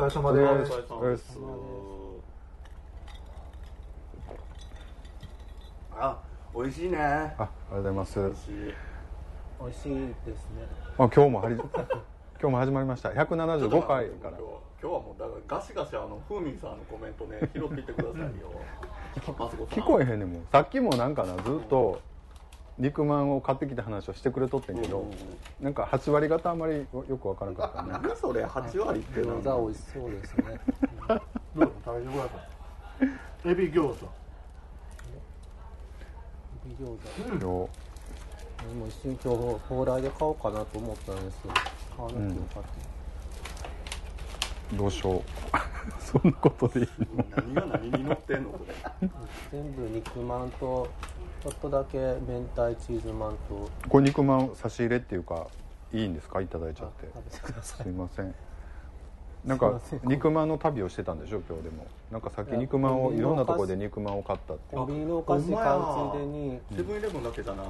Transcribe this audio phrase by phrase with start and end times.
[0.00, 0.72] 疲れ様です。
[0.72, 1.38] お疲れ様です。
[5.92, 6.18] あ
[6.54, 6.96] 美味しいね。
[6.98, 8.18] あありがとうございます。
[8.18, 8.50] 美味しい。
[9.60, 9.88] 美味しい
[10.24, 10.66] ですね。
[10.96, 11.68] あ今日もはり 今
[12.40, 13.10] 日も始まりました。
[13.10, 14.38] 175回から。
[14.38, 14.42] 今日
[14.80, 18.50] 今日はもうだからガシガシあのふうみんさんのコメントね拾っていってくださいよ。
[19.20, 20.46] 聞こえへんねんもん。
[20.50, 22.00] さっきもなんかなずっと
[22.80, 25.10] 肉まんを買ってきた話をしてくれとってんけど、うん
[25.62, 27.90] なんか8割方あんまりよくわからなかったね。
[28.08, 30.60] 何それ8割って餃子美味しそうですね。
[31.54, 31.66] どう？
[31.66, 32.28] ぞ食べてくださ
[33.46, 34.06] いエビ餃子。
[36.66, 36.98] エビ餃子。
[37.28, 37.68] 今日も
[38.84, 42.62] う一瞬今日蓬莱で買おうかなと思ったんですけど買わなくてよかっ
[44.70, 45.22] た、どうしよう。
[46.00, 47.24] そんなことでいいの？
[47.36, 48.60] 何が何に乗ってんのこ
[49.00, 49.08] れ？
[49.52, 50.88] 全部肉まんと
[51.42, 55.46] ちょっとだけ明太チーズまんとこれ肉まん差し入れっていうか
[55.92, 56.40] いいんですか？
[56.40, 57.06] いただいちゃって。
[57.06, 57.82] 食べてください。
[57.84, 58.34] すいません。
[59.44, 61.40] なんか肉まんの旅をしてたんでしょ？
[61.48, 61.86] 今日でも。
[62.12, 64.76] なんかさっき肉まんをいろんなところで肉まんを買ったって。
[64.76, 65.80] コンビニのお菓子買う
[66.12, 66.60] ついでに。
[66.76, 67.66] セブンイレブンだけじゃない。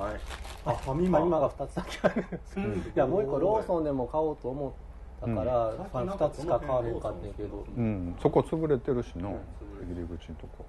[0.67, 2.23] あファミ今マ今が2つだけある。
[2.23, 2.27] ん。
[2.29, 2.63] ですい
[2.97, 4.73] やもう一個ローソンでも買おうと思っ
[5.21, 5.79] たから、うん。
[5.79, 7.65] まあ2つしか買わへんかったんやけど。
[7.77, 8.17] うん。
[8.21, 9.37] そこ潰れてるしな入
[9.89, 10.65] り口のとこ。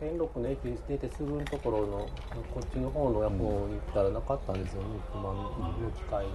[0.00, 2.08] 天禄の駅出てすぐのところの
[2.52, 4.82] こっちの方の方に行ったらなかったんですよ。
[4.82, 6.30] 肉まんの機械が。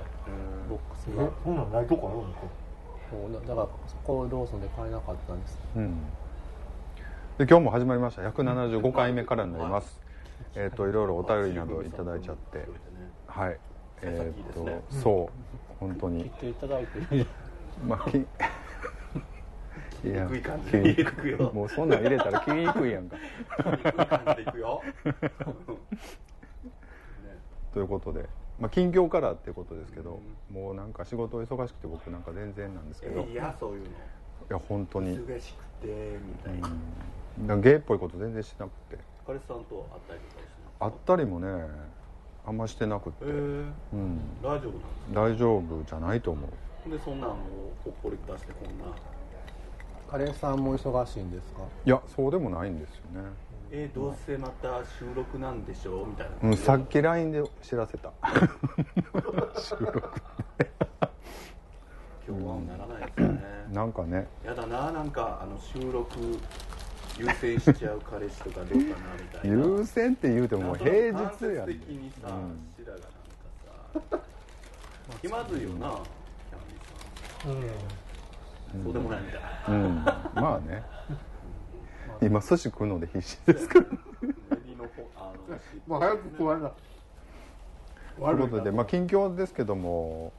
[0.69, 1.23] ボックスが。
[1.23, 2.71] えそんなんないとこあるんですか？
[3.11, 5.59] そうだだからそこローソンで買えなかったんです。
[5.75, 5.99] うん。
[7.37, 8.21] で今日も始まりました。
[8.21, 9.99] 175回目からになります、
[10.55, 12.65] えっ、といろいろお便りなどいただいちゃって。
[13.27, 13.57] はい。
[14.01, 15.51] えっ、と、そう。
[15.79, 16.23] 本当に。
[16.23, 17.25] 切っていただいて
[17.87, 23.17] まあ きいや切りにくい感じ切りにく入れてくよもうそんなん入れたら切りにくいやんか。
[23.57, 24.81] 切りにくい感じでいくよ
[27.73, 28.25] ということで、
[28.59, 30.19] まあ、近況からっていうことですけど、
[30.51, 33.89] もうなんか仕事忙しくて僕なんか全然なんですけど、いえいやそういうの。
[34.49, 36.69] や本当に、忙しくてみたいな。
[37.39, 39.01] うん、なんかゲイっぽいこと全然しなくて。
[39.25, 41.47] 彼氏さんと会ったりとかし会ったりもね
[42.45, 46.49] あんましてなくて、えー、うん、大丈夫なん大丈夫じゃないと思う
[46.89, 47.37] でそんなのを
[47.83, 48.85] ほっぽり出してこんな。
[50.09, 51.61] 彼氏さんも忙しいんですか？
[51.85, 53.29] いやそうでもないんですよね、
[53.71, 56.07] えー、どうせまた収録なんでしょう？
[56.07, 56.49] みたいな。
[56.49, 58.11] うん、さっき LINE で知らせた。
[59.57, 60.03] 収録。
[62.27, 63.41] 今日はならないですよね。
[63.71, 64.27] なんかね。
[64.43, 66.19] やだななんかあの収録
[67.17, 68.93] 優先しちゃう彼氏とかどうかなみ
[69.39, 69.55] たいな。
[69.55, 72.85] 優先って言うてももう平日や間接ん的にさ、うん。
[72.85, 73.07] がなんか
[74.11, 74.19] さ。
[75.21, 75.77] 気まずいよな。
[75.77, 76.03] キャンディーさん、
[77.43, 79.95] そうでもないみたいなうん。
[80.05, 80.83] まあね。
[82.21, 83.85] 今寿司食うので必死ですから。
[83.85, 83.97] メ
[84.29, 86.71] ディの方あ早く食わな。
[88.19, 90.31] ということで、まあ、近況ですけども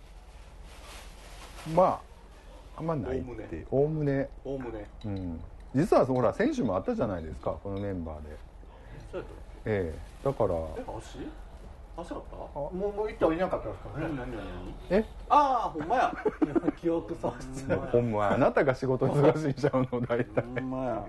[1.75, 2.01] まあ
[2.77, 3.67] あんまないって。
[3.71, 4.29] おおむね。
[4.45, 4.89] おおむね。
[5.05, 5.41] うん。
[5.75, 8.37] 実はほら先週もあったじゃないですかこのメンバーで。
[9.65, 9.99] ええ。
[10.25, 11.19] だからたえ足？
[12.05, 12.37] 足あった？
[12.37, 14.05] もうもう行ったらいなかったですかね。
[14.07, 14.37] 何何何？
[14.39, 15.05] 何え？
[15.29, 15.37] あ
[15.67, 16.15] あほんまや。
[16.81, 17.77] 記憶喪失。
[17.77, 20.01] ほんまあなたが仕事忙しいんちゃうの？
[20.07, 20.43] 大体。
[20.43, 21.05] ほんまや。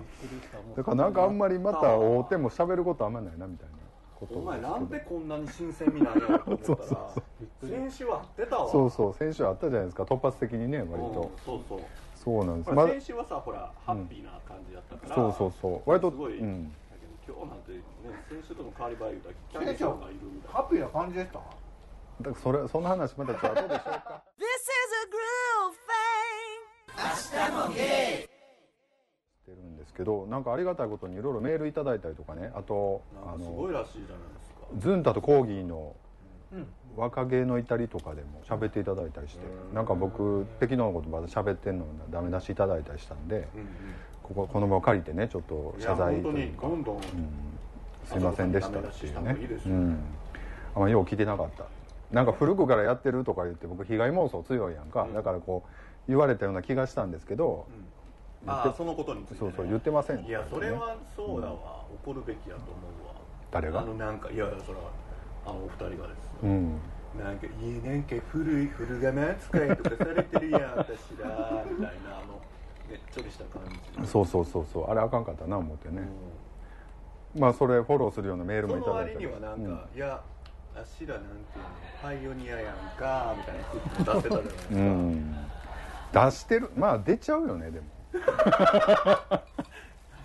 [0.76, 3.74] だからなんかあんまりまた会うても喋ることあんまないなみたいな
[4.18, 6.38] ことお前なんでこんなに新鮮味なんやろ？
[6.38, 7.22] と思ったらそうそ
[7.66, 7.68] う。
[7.68, 8.68] 先週は会ってたわ。
[8.68, 11.78] そうそう先週あったじゃないですか突発的にね割うんとそうそう。
[12.14, 12.70] そうなんです。
[12.70, 15.90] ほまだら先週はさほらハッピーな感じだったから、そうそうそう。
[15.90, 16.74] 割とすごい、うん
[17.26, 17.80] 今日なんてね
[18.28, 20.58] 先週との変わり映えだけキャンディーさんがいるみたいな。
[20.58, 21.38] ハッピーな感じでした？
[21.38, 21.50] だか
[22.30, 24.22] らそれそんな話またちょっと後でしょうか。
[24.38, 27.24] This is a groove thing.
[27.74, 28.30] し
[29.46, 32.52] てるんですけどなんかありがたいことにいろいろメールいただいたりとかね。
[32.54, 34.60] あとあなんかすごいのらしいじゃないですか。
[34.78, 35.96] ズンタとコーギーの
[36.96, 39.40] 若気の至りとかでも喋っていただいたりして
[39.74, 43.68] なんか僕敵のことまだ喋ってんのダメ出しいただいたりしたんでうんうん
[44.24, 46.66] こここの場を借りてねちょっと謝罪というか。
[46.66, 47.02] どんどん、うん。
[48.04, 49.36] すいませんでしたっていうね。
[50.74, 51.64] あんまよう聞いてなかった。
[52.12, 55.70] なんか古くからやってるとか言って僕被害妄想強いやんか、だからこう
[56.06, 57.66] 言われたような気がしたんですけど、
[58.46, 62.72] ああそのことについて、ね、そうそう言ってませんいやそれはそうだわ、怒るべきやと思
[63.04, 63.14] うわ。
[63.50, 63.80] 誰が？
[63.80, 64.90] あのなんかいやいやそれは
[65.46, 66.80] あのお二人がですよ、うん。
[67.18, 72.20] なんかいやなんか古い古釜扱いとかされてるやん私らみたいな
[72.90, 73.62] ねっちょりした感
[74.02, 74.90] じそうそうそうそう。
[74.90, 76.02] あれあかんかったな思ってね、
[77.36, 79.38] まあそれフォローするようなメールもいその割ただいたり。
[79.38, 79.96] にはなんか、うん。
[79.96, 80.22] いや
[80.76, 81.64] あしらなんていうの
[82.02, 85.36] パイオニアやんかみたいな服出せたじゃないですか、うん。
[86.12, 86.70] 出してる。
[86.76, 87.86] まあ出ちゃうよねでも。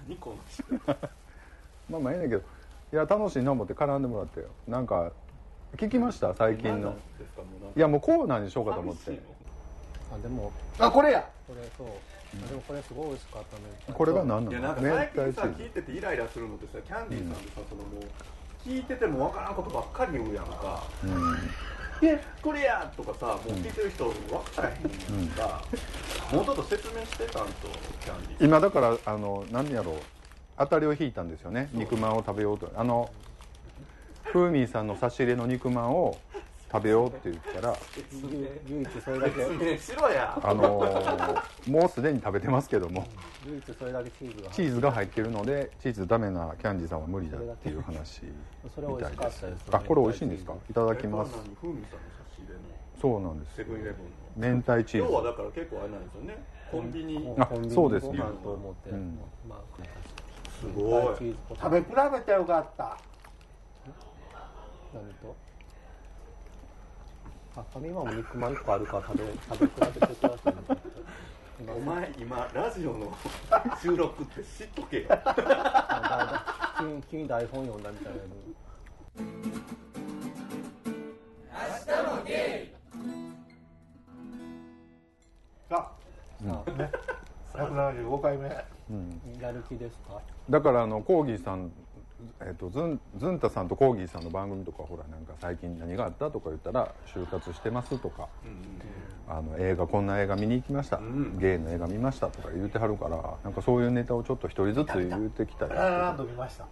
[0.08, 0.64] 何この人。
[1.90, 2.42] まあまあいいんだけど。
[2.92, 4.48] いや楽しいな思って絡んでもらってよ。
[4.68, 5.12] なんか
[5.78, 6.34] 聞きました？
[6.34, 6.96] 最近の。
[7.76, 9.20] いやもうコーナーにしようかと思って。
[10.12, 10.52] あでも。
[10.80, 11.30] あこれや。
[11.48, 11.88] それそう
[12.34, 13.64] でもこれすごい美味しかったね。
[13.94, 20.84] これが何いやなのなんか最近さ聞いててイライラするのってさキャンディーさんってさ、そのもう聞いててもわからんことばっかり言うやんか。
[21.04, 21.38] ズうん
[22.08, 24.14] 「えこれや!」とかさもう聞いてる人分
[24.56, 25.64] からへんやんか、
[26.32, 27.54] もうちょっと説明してたんと
[28.00, 29.96] キャンディー今だからあの何やろう。
[30.58, 31.70] 当たりを引いたんですよね。
[31.72, 32.70] 肉まんを食べようと。
[32.76, 33.10] あの
[34.26, 36.18] ふーみーさんの差し入れの肉まんを
[36.72, 37.76] 食べようって言ったら
[38.68, 39.44] 唯一それだけ。
[39.44, 43.08] あのーもうすでに食べてますけども
[43.48, 44.50] 唯一それだけチーズが。
[44.52, 48.22] チーズが入ってるのでチーズダメなキャンディーさんは無理だっていう話
[48.76, 50.54] それ美味しかったですあこれ美味しいんですか？
[50.70, 51.32] いただきます。
[51.36, 52.60] えこれ何風味さんの差し入れの。
[53.02, 53.56] そうなんです。
[53.56, 54.56] セブンイレブンの。
[54.56, 55.10] 明太チーズ。
[55.12, 56.38] 今日はだから結構あれなんですよね。
[56.72, 57.34] コンビニ。
[57.40, 59.20] あコンビニそうですご飯と思って、うん。
[59.48, 59.60] まあ
[60.60, 61.36] すごい。
[61.56, 62.98] 食べ比べたらよかった。
[64.94, 65.36] 何と
[67.60, 69.24] あファミマも肉まん1個あるから食べ
[69.68, 70.54] 食べ比べてください
[71.62, 73.14] 今お前今ラジオの
[73.82, 75.08] 収録って知っとけよ。
[76.80, 78.20] 急急に台本読んだみたいな
[86.56, 86.90] あね。
[87.54, 88.66] 175回目。
[88.90, 89.22] うん。
[89.42, 90.22] やる気ですか？
[90.50, 91.72] だからあのコーギーさん
[92.42, 98.28] えっとズンズンタさんとコーギーさんの番組とかほらなんか最近何があったとか言ったら就活してますとか
[99.28, 101.38] あの映画こんな映画見に行きました、ん。
[101.40, 105.74] ゲイの映画見ましたとか言うてはるからなんかそういうネタをちょっと一人ずつ言うてきたり。
[105.74, 106.66] ララランド見ました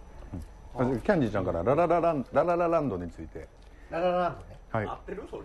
[0.78, 3.48] キャンディーちゃんからラララランラララランドについて
[3.90, 5.42] ラララランドねはい合ってるそれ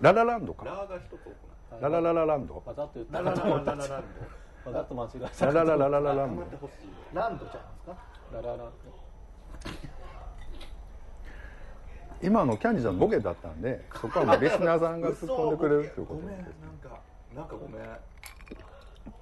[0.00, 1.26] ララランドかラーが一つ多く
[1.72, 4.04] ないララララランドわざと言ったララララララン
[4.66, 6.42] わざと間違えたララララララランド
[7.12, 7.96] ランドちゃいますか
[8.32, 8.70] ラララ
[12.22, 17.00] 今のキャンディーちゃんボケだったんでそこはもうリスナーさんが突っ込んでくれるということでごめんなんか
[17.34, 17.86] なんかごめん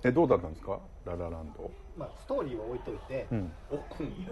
[0.05, 0.79] えどうだったんですか？
[1.05, 1.71] ララランド。
[1.97, 3.27] まあストーリーは置いといて。
[3.33, 3.53] うん。
[3.71, 4.27] 奥に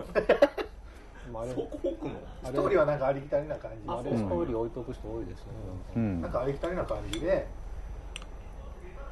[1.32, 2.14] まああれそこ奥の？
[2.44, 5.44] ストーリーはなんかありきたりな感じあれストーリー置いとく人多いですね。
[5.96, 6.20] うん。
[6.22, 7.46] なんかありきたりな感じで。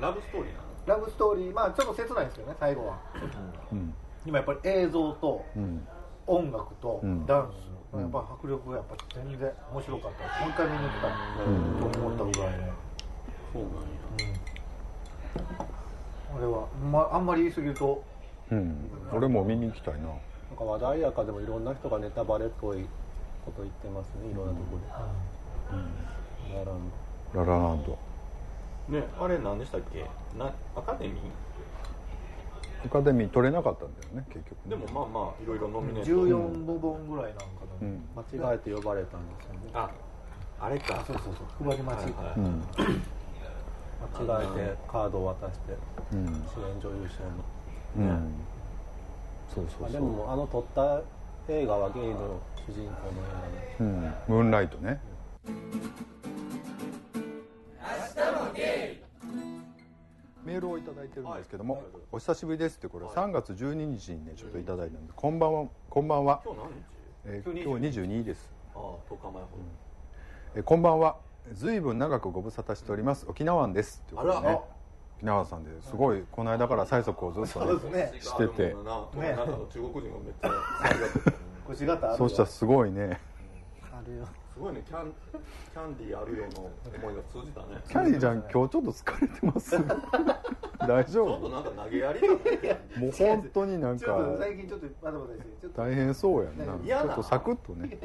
[0.01, 0.65] ラブストーリーなの？
[0.87, 2.99] ラブストーリーまあちょっと切ないんですよね最後は。
[3.73, 3.95] うん。
[4.25, 5.87] 今やっぱり映像とうん
[6.27, 7.27] 音楽とうん。
[7.27, 8.01] ダンス、うん。
[8.03, 10.25] やっぱ迫力がやっぱ全然面白かった。
[10.41, 11.11] もう一回見に行きたい
[11.93, 12.63] と思ったぐらいで、
[13.53, 13.81] そうなんや。
[16.37, 18.05] あれは、まあ、あんまり言い過ぎると
[18.51, 18.91] うん。
[19.13, 20.01] 俺も見に行きたいな。
[20.03, 20.11] なん
[20.57, 22.85] か話題やかでもいろんな人がネタバレっぽい
[23.45, 24.31] こと言ってますね。
[24.31, 26.91] いろんなとこで、ならん
[27.33, 27.99] ララランド
[28.89, 30.05] ねあれ何でしたっけ？
[30.37, 31.23] なアカデミー？
[32.85, 36.11] アカデミー取れなかったんだよね結局でもまあまあいろいろノミネート。
[36.11, 37.45] 14部門ぐらいなんか
[37.81, 38.03] な、うん。
[38.17, 39.61] 間違えて呼ばれたんですよね。
[39.75, 39.91] あ
[40.61, 41.05] あれか。
[41.07, 41.69] そうそうそう。
[41.69, 42.63] 配り待ち、うん。
[44.19, 45.77] 間違えてカードを渡して
[46.13, 46.27] うん。
[46.27, 48.09] 主演女優賞の。
[48.09, 48.35] うん。
[49.55, 49.83] そうそうそう。
[49.83, 53.21] まあでもあの撮った映画はゲイの主人公の
[53.79, 54.01] 映うん。
[54.29, 55.01] ムーンライトね
[60.45, 61.85] メールをいただいてるんですけども、はい。
[62.13, 65.69] お久しぶりですってこれ3月12日にねちょっといただいたんで、こんばんは。
[65.89, 66.75] こんばんは、今日何日
[67.27, 68.81] えー今日22です、ああ
[69.13, 69.47] 10日前ほど
[70.57, 71.17] えーこんばんは。
[71.53, 73.27] ずいぶん長くご無沙汰しております。
[73.29, 74.61] 沖縄湾ですってことでね。
[75.19, 78.21] 沖縄さんですごいこの間から催促をずっとそうですね。
[78.21, 78.63] してて。
[78.69, 78.75] ね。
[78.75, 80.51] なんか中国人がめっちゃ
[82.17, 83.21] そうしたらすごいね。
[83.93, 84.27] あるよ。
[84.27, 85.13] すごいねキャン
[85.73, 86.71] キャンディーあるよの
[87.03, 87.67] 思いが通じたね。
[87.89, 89.77] キャリーちゃん今日ちょっと疲れてます。
[90.87, 92.35] 大丈ちょっと夫なんか投げやりだね。
[92.97, 96.65] もう本当になんちょっとか最近ちょっとバタバタしてちょっと大変そうやんな。
[96.65, 97.99] ち嫌なょっとサクッとね。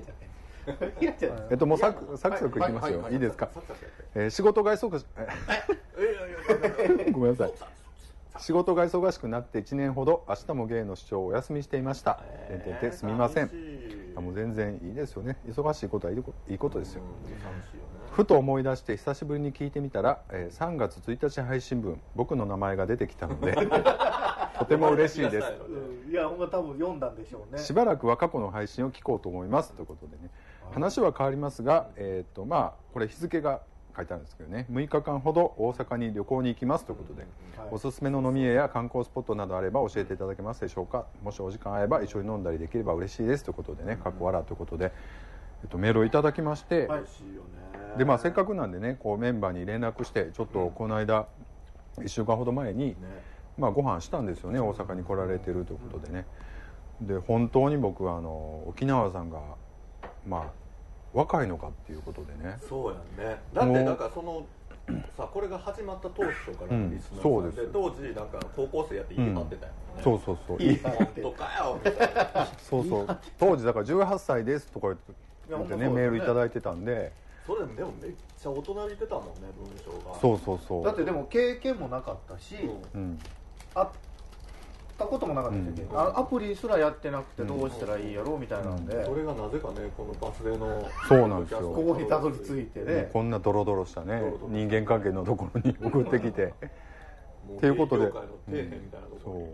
[1.51, 3.07] えっともうサクサクサクいきますよ。
[3.11, 3.49] いいですか？
[3.53, 4.05] サクサクやって。
[4.15, 5.21] えー仕事が忙しえ
[6.01, 6.03] い。
[6.03, 7.53] やいやいやいやごめんなさい。
[8.37, 12.15] 仕事が忙しくなって1年ほど明日も芸の主張をお休みしていました。
[12.49, 13.47] てんてんてんすみません。
[13.47, 15.37] 寂しいあもう全然いいですよね。
[15.47, 16.17] 忙しいことはい
[16.53, 17.01] いことですよ。
[18.11, 23.53] ふと思い出して久しぶりに聞いてみたら、えー3月1日配信分僕の名前が出てきたので
[24.57, 25.53] とても嬉しいです。
[25.69, 27.59] うんいやほんま多分読んだんでしょうね。
[27.59, 29.73] しばらくは過去の配信を聞こうと思います。
[29.73, 30.29] ということでね。
[30.71, 33.61] 話は変わりますが、えーとまあ、これ日付が
[33.95, 34.65] 書いてあるんですけどね。
[34.71, 37.21] 6日間ほど大阪に旅行に行きますということで、
[37.57, 37.69] はい。
[37.71, 41.05] おすすめの飲み屋や観光スポットなどあれば教えていただけますでしょうか。
[41.23, 43.97] もしお時間合えば一緒に飲んだりできれば嬉しいですということでね。
[44.03, 44.91] 過去笑ということで、
[45.63, 47.03] えっと、メールをいただきまして、はい
[47.97, 51.27] でまあ、せっかくなんでねこうメンバーに連絡してちょっとこの間
[51.97, 52.95] 1週間ほど前に、ね。
[53.57, 56.25] まあ、ご飯したんですよね大阪に来られてるということでね。
[57.01, 59.39] で本当に僕はあの沖縄さんが
[60.27, 60.64] まあ
[61.15, 62.57] 若いのかっていうことでね。
[62.67, 63.39] そうやんね。
[63.53, 64.45] だってなんかその
[65.17, 66.91] さこれが始まった当初からうん。
[66.91, 67.23] リスナーさん。
[67.23, 67.69] そうです。
[67.71, 70.61] 当時なんか高校生やって言い張ってたよね、そうそうそう。
[70.61, 72.45] いい本当かよみたいな。
[72.59, 73.19] そうそう。
[73.39, 74.87] 当時だから18歳ですとか
[75.47, 75.87] 言ってね。
[75.87, 77.13] ねメールいただいてたんで。
[77.47, 80.15] それでもめっちゃ大人びてたもんね文章が。
[80.19, 80.83] そうそうそう。
[80.83, 82.55] だってでも経験もなかったし、
[82.93, 83.01] うん。
[83.01, 83.19] うん
[83.75, 83.87] 会っ
[84.97, 85.97] たこともなかったし、うん。
[85.97, 91.59] あアプリすらやってなくてどうしたらいいやろうみたいなんで、それがなぜかねこのバス停のそうなんですよ。
[91.73, 93.09] ここにたどり着いてね。
[93.13, 94.19] こんなドロドロしたね。
[94.19, 96.53] ドロドロ人間関係のところに送ってきて。
[97.47, 98.05] もっていうことで。
[98.05, 99.45] 芸能界の底辺みたいなところに。
[99.45, 99.53] そう。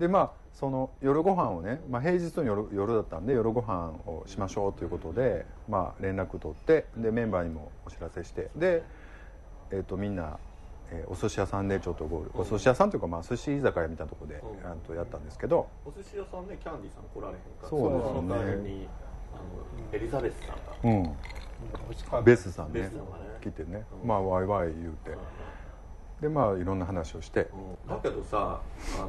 [0.00, 8.50] でまあその夜ご飯をね、まあ、平日の夜夜だったんで夜ご飯をしましょうということで、まあ、連絡取ってでメンバーにもお知らせして。
[8.56, 8.82] で、
[9.70, 10.38] えー、とみんな、
[10.92, 14.78] えーお寿司屋さんでちょっとゴール、お寿司屋さんというか、まあ、寿司居酒屋みたいなところで、うん。
[14.80, 15.68] とやったんですけど。
[15.84, 18.22] お寿司屋さんねキャンディーさん来られへんからそうですね。
[18.22, 18.88] の代わりに
[19.32, 20.54] あのエリザベスさんが。
[20.84, 22.24] うん。
[22.24, 22.80] ベスさんね。
[22.80, 23.24] ベスさんがね。
[23.40, 24.08] 来てね、うん。
[24.08, 25.16] まあワイワイ言うて。
[26.20, 27.48] でまあいろんな話をして。
[27.88, 28.60] だけどさ
[28.96, 29.08] あの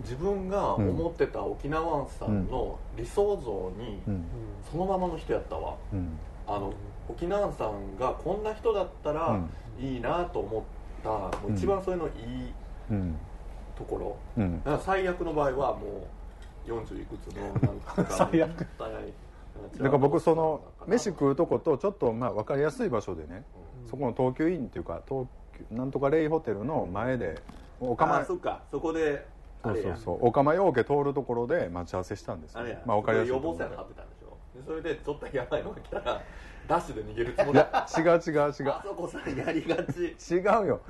[0.00, 4.24] 自分が思ってた沖縄湾さんの理想像にうん。
[4.70, 5.76] そのままの人やったわ。
[5.92, 6.18] うん。
[6.46, 6.72] あの
[7.08, 9.50] 沖縄さんがこんな人だったらうん。
[9.78, 10.62] いいなと思っ
[11.02, 12.12] た、もう一番それのいい
[12.90, 13.16] うん。
[13.76, 14.58] ところ、うん。
[14.64, 16.06] だから最悪の場合はも
[16.66, 18.66] う40いくつのなんか最悪。
[19.78, 23.44] だから僕その飯食うとことちょっとまあ分かりやすい場所でね、
[23.82, 23.90] うん。
[23.90, 25.26] そこの東急インっていうか東
[25.70, 27.38] 急なんとかレイホテルの前で
[27.80, 28.62] おあ釜あそっか。
[28.70, 29.26] そこで
[29.62, 30.18] そうそうそう。
[30.22, 34.38] お釜養家通るところで待ち合わせしたんですよあれや、まあ分かりやすい予防線張ってたんでしょ。
[34.58, 36.22] でそれでちょっとやばいのが来たら
[36.68, 40.34] ダッシュで逃げるつもいりや違う違う違あそこさやりがち。
[40.34, 40.80] う違うよ。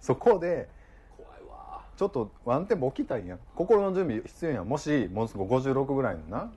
[0.00, 0.68] そこで
[1.16, 1.82] 怖いわ。
[1.96, 3.38] ちょっとワンテンポ起きたいんや。
[3.54, 4.68] 心の準備必要やん。
[4.68, 6.52] もしもうすぐ56ぐらいのな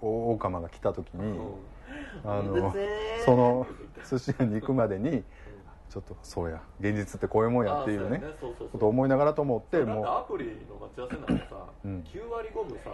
[0.00, 1.38] 大オカマが来た時に、
[2.24, 2.74] あの
[3.24, 3.66] その
[4.08, 5.22] 寿司屋に行くまでに
[5.88, 6.60] ちょっとそうや。
[6.80, 8.68] 現実ってこういうもんやっていうねあそうそうそう。
[8.68, 12.04] ことを思いながらと思ってだってアもプリの待ち合わせなんてさ、うん。
[12.06, 12.90] 9割5分さ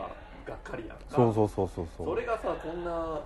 [0.47, 2.07] がっかりやんそうそうそうそう。
[2.07, 3.21] それがさこんな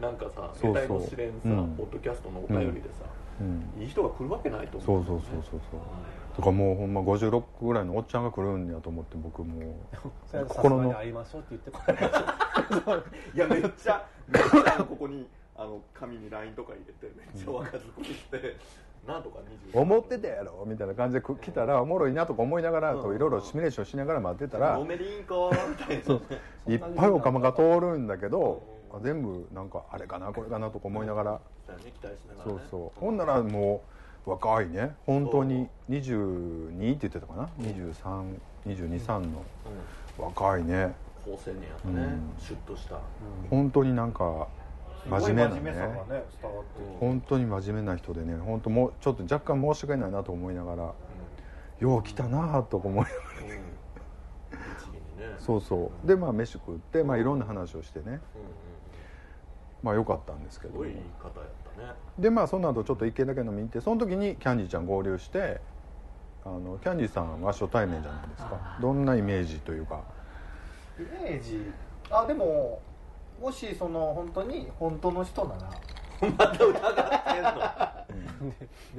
[0.00, 0.88] なんかさそうそう。
[0.88, 1.74] 得体の知れんさ、うん。
[1.76, 3.04] ポッドキャストのお便りでさ、
[3.40, 3.82] うん。
[3.82, 5.60] いい人が来るわけないと思そううそうそうそう。
[5.70, 5.80] そう
[6.36, 9.60] だからもうほんま56ぐらいのおっちゃんが来るんやと思って僕も。
[10.04, 13.02] うそれはさす心のがに会いましょうって言ってこない。
[13.34, 18.56] いやめっちゃめっちゃここにあの紙に LINE とか入れてめっちゃ若作りして、
[19.06, 19.38] なんとか
[19.72, 20.64] 20思ってたやろ？
[20.66, 26.74] みたいな感じで来たらおもろいなとか思いながらいろいろシミュレーションしながら待ってたらごめんりんこみたいな。
[26.74, 31.40] いっぱいお釜が通るんだけど全部なんかあれかなこれかなとか思いながら。
[32.44, 33.00] そうそう。
[33.00, 33.82] ほんならも
[34.26, 34.94] う若いね。
[35.06, 37.48] 本当に22って言ってたかな
[38.66, 39.42] ？232223の
[40.18, 40.94] 若いね。
[41.24, 42.34] 高青年やったね、うん。
[42.38, 42.98] シュッとした、
[43.48, 44.46] 本当になんか
[45.08, 48.36] 真面目なすごい真面目さがねね伝わって本当に真面目な人でね。
[48.36, 50.94] 本当もうちょっと若干申し訳ないなと思いながら。
[51.80, 53.24] よう来たなとか思いながら。
[55.40, 56.06] そうそう。
[56.06, 58.20] でまあ飯食って、まあ、いろんな話をしてね
[59.84, 60.72] まあ良かったんですけど。
[60.72, 61.92] すごい言い方やったね。
[62.18, 65.60] でまあその後ちょっと一軒だけ飲みに行ってその時にキャンディーちゃん合流して
[66.44, 68.78] あのキャンディーさんは初対面じゃないですか。
[68.80, 70.00] どんなイメージというか。
[70.98, 71.70] イメージ？
[72.10, 72.80] あでも
[73.40, 75.70] もしその本当に本当の人なら。
[76.20, 76.74] また疑っ
[77.34, 77.52] てんの？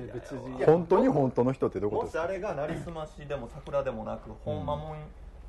[0.05, 0.59] で別人。
[0.59, 2.23] や本当に本当の人ってどういうことですか？
[2.23, 4.65] もしあれがなりすましでも桜でもなくほん。
[4.65, 4.97] まもん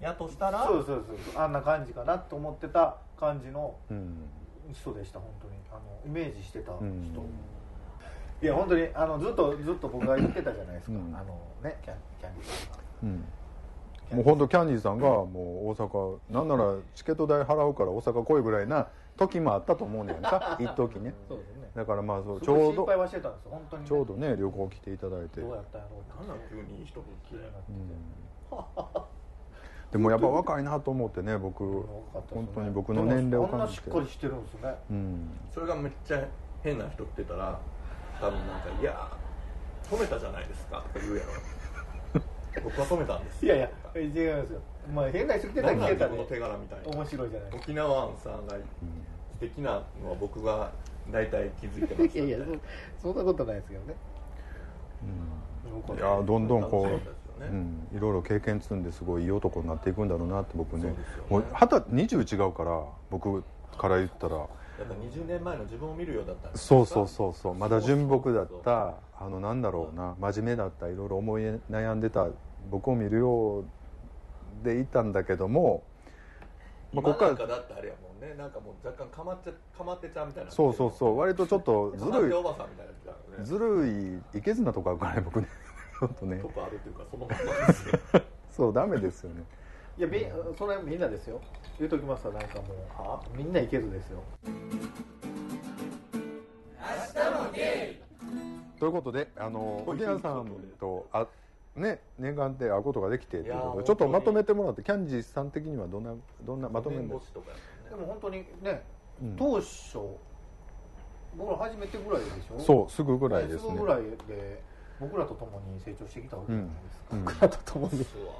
[0.00, 1.42] やとしたら、そうそうそう。
[1.42, 4.28] あんな感じかなと思ってた感じのうん
[4.72, 5.54] 人でした本当に。
[5.70, 7.12] あのイメージしてた人、うん。
[8.42, 11.14] いや本当にあのずっとずっと僕が言ってたじゃないですか、うん。
[11.14, 12.78] あのねキャンキャンディーさんが。
[13.02, 13.24] うん。
[14.12, 20.56] もう本当キャンディーさんがもう大阪なんならチケット代払うから大阪来いぐらいな時もあったと思うねんか。
[20.60, 21.14] 一時ね。
[21.28, 21.70] そうですね。
[21.74, 25.40] だからまあそうちょうど心配はしてたんですよ本当にね、ちょうどね旅行来ていただいて。
[25.40, 26.28] どうやったんやろうって。
[26.28, 27.72] なんなん急にいい人綺麗になって。
[27.72, 29.04] うん
[29.92, 31.62] でもやっぱ若いなと思ってね僕
[32.30, 34.74] 本当に僕の年齢をでもあん感じなしてっかりしてるんですね。
[34.90, 35.30] うん。
[35.54, 36.24] それがめっちゃ
[36.62, 37.60] 変な人って言ったら
[38.20, 39.08] 多分なんか「いや
[39.90, 41.30] 止めたじゃないですか」とか言うやろ。
[42.64, 44.60] 僕は止めたんですいやいや違いますよ。
[44.92, 46.96] まあ変な人来てたら来てたで自分の手柄みたいな。
[46.96, 47.50] 面白いじゃない。
[47.54, 50.70] 沖縄湾さんが素敵なのは僕が
[51.12, 52.46] 大体気づいてましたいやいや
[52.96, 53.94] そそんなことないですけどね。
[55.96, 57.48] いやどんどんこう、ね。
[57.50, 60.84] うん、いろいろ経験積んですごいいい男になっていくんだろうなって僕ね。
[60.84, 60.94] ね。
[61.28, 61.44] もう
[61.92, 63.42] 二十20違うから僕
[63.76, 64.36] から言ったら。
[64.36, 64.44] や
[64.84, 67.54] っぱ20年前の自分を見るようだったんですそうそうそうそう。
[67.54, 70.14] まだ純朴だったあのなんだろうな。
[70.20, 72.26] 真面目だったいろいろ思い悩んでた
[72.70, 73.64] 僕を見るよう
[74.62, 75.82] でいたんだけども
[76.92, 78.34] まあ、こっからだってあれやもんね。
[78.36, 80.50] なんかもう若干かまっちゃかまってちゃうみたいな。
[80.50, 81.18] そうそうそう。
[81.18, 83.42] 割とちょっとずるおばさんみたいなやつだよね。
[83.42, 85.48] いずるいいけずなとこあるからね僕ね
[85.98, 86.36] ちょっとね。
[86.38, 87.98] とこあるっていうかそのままですよ。
[88.50, 89.42] そうダメですよね。
[89.98, 90.26] いやみ
[90.58, 91.40] それはみんなですよ。
[91.78, 94.22] 言うときますわなんかもうはみんないけずですよ。
[98.78, 100.46] ということであの沖縄さん
[100.78, 101.26] とあ
[101.74, 107.46] ね念願って会うことができてということでちょっとまとめてもらってキャンジーさん的にはどんなどんなまとめ弁る護士とか？
[107.90, 108.82] もんねも本当にね、
[109.22, 109.36] うん。
[109.36, 109.98] 当初
[111.38, 112.60] 僕ら初めてぐらいでしょ？
[112.60, 114.62] そうすぐぐらいですねすぐぐらいで
[115.00, 117.18] 僕らと共に成長してきたわけじゃないですか、うん。
[117.18, 118.00] うん僕らと共に。
[118.00, 118.32] うわ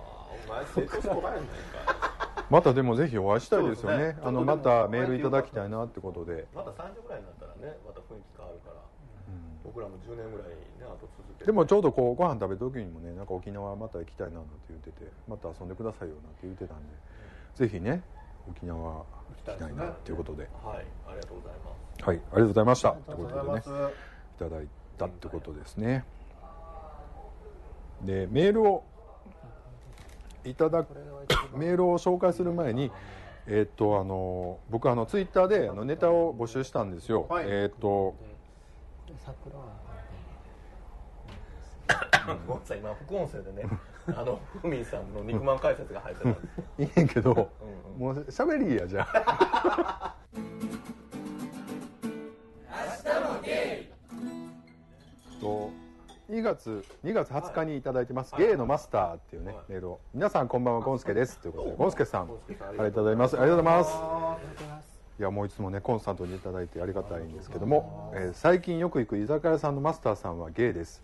[0.46, 1.16] お前成長しんか
[2.50, 3.98] またでもぜひお会いしたいですよね。
[4.14, 4.18] ね。
[4.22, 8.76] あのまたメールいただきたいなってことで、また30ぐらいになったらねまた雰囲気変わるから。
[8.76, 9.58] うん。
[9.64, 11.44] 僕らも10年ぐらいねあと続けて。
[11.46, 16.94] でもちょうどこうご飯食べる時にもねなんか沖縄また行きたいななんて言っててまた遊んでくださいよなんて言ってたんで
[17.56, 18.02] ぜひね
[18.48, 19.04] 沖縄行
[19.36, 20.48] きたいなっていうことで。
[20.62, 22.04] はいありがとうございます。
[22.04, 22.92] はいありがとうございました。
[22.92, 23.62] ということでね
[24.36, 26.04] いただいたってことですね
[28.02, 28.84] でメールを
[30.44, 30.94] いただく
[31.56, 32.90] メールを紹介する前に
[33.46, 37.44] えっとあの僕あのツイッターであのネタを募集したんですよ、はい。
[37.48, 38.14] えっと
[39.24, 39.64] 桜は
[42.46, 43.68] ごめんなさい今副音声でね
[44.08, 46.82] あのふみんさんの肉まん解説が入ってたんです。
[46.82, 50.16] いいねんけど、うんもう喋りやじゃあ。
[55.40, 55.70] と
[56.30, 58.46] 2月2月20日にいただいてます、はい。
[58.46, 59.64] ゲイのマスターっていうね、はい。
[59.68, 60.00] メールを。
[60.12, 61.38] 皆さんこんばんはゴンスケです。
[61.38, 62.22] ということでおゴンスケさん。
[62.22, 62.26] あ
[62.72, 63.38] りがとうございます。
[63.38, 63.90] ありがとうございます。
[63.94, 64.38] あ
[65.18, 71.02] いやもういつもねコンスタントにいただいてありがたいんですけども、えー最近よく行く居酒屋さんのマスターさんはゲイです。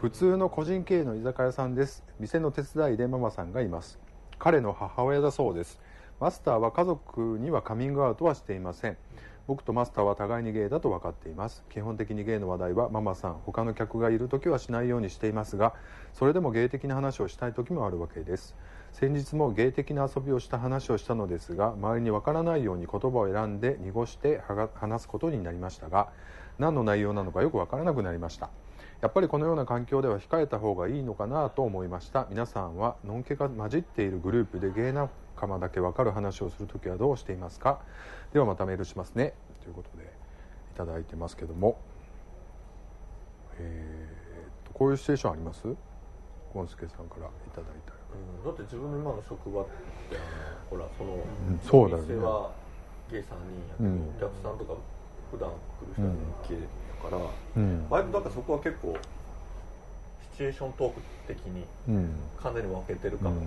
[0.00, 2.02] 普通の個人経営の居酒屋さんです。
[2.18, 4.00] 店の手伝いでママさんがいます。
[4.40, 5.80] 彼の母親だそうです。
[6.20, 8.96] マスターは家族にはカミングアウトはしていません
[9.48, 11.64] 僕とマスターは互いにゲイだと分かっています。
[11.70, 15.72] 基本的にゲイの話題はママさん他の客がいる時はしないようにしていますが
[16.12, 18.54] それでもゲイ的な話をしたい時もあるわけです。
[18.92, 24.42] 先日もゲイ的な遊びをした話をしたのですが周りに分からないように言葉を選んで濁して
[24.74, 26.08] 話すことになりましたが
[26.58, 28.50] 何の内容なのかよく分からなくなりました。
[29.00, 32.26] やっぱりこのような環境では控えた方がいいのかなと思いました。
[32.28, 34.92] 皆さんはのんけが混じっているグループでゲイ
[35.38, 37.78] 仲間だけ分かる話をするときはどうしていますか？
[38.32, 39.34] ではまたメールしますね。
[39.62, 41.78] ということでいただいてますけども。
[43.60, 45.62] えー、とこういうシチュエーションあります？
[46.52, 49.64] ゴンスケさんからいただいたうんだって自分の今の職場っ
[50.10, 52.14] てあのほらその、んそうだよね。
[52.14, 52.50] 店は
[53.10, 53.38] ゲイ3人や
[53.78, 54.10] けど、うん。
[54.16, 54.74] お客さんとか
[55.30, 55.54] 普段来
[55.86, 56.08] る人は
[56.48, 57.86] ゲイだから、うん。
[57.88, 58.96] 割とだからそこは結構
[60.32, 62.10] シチュエーショントーク的にうん。
[62.42, 63.46] 完全に分けてるかも、うん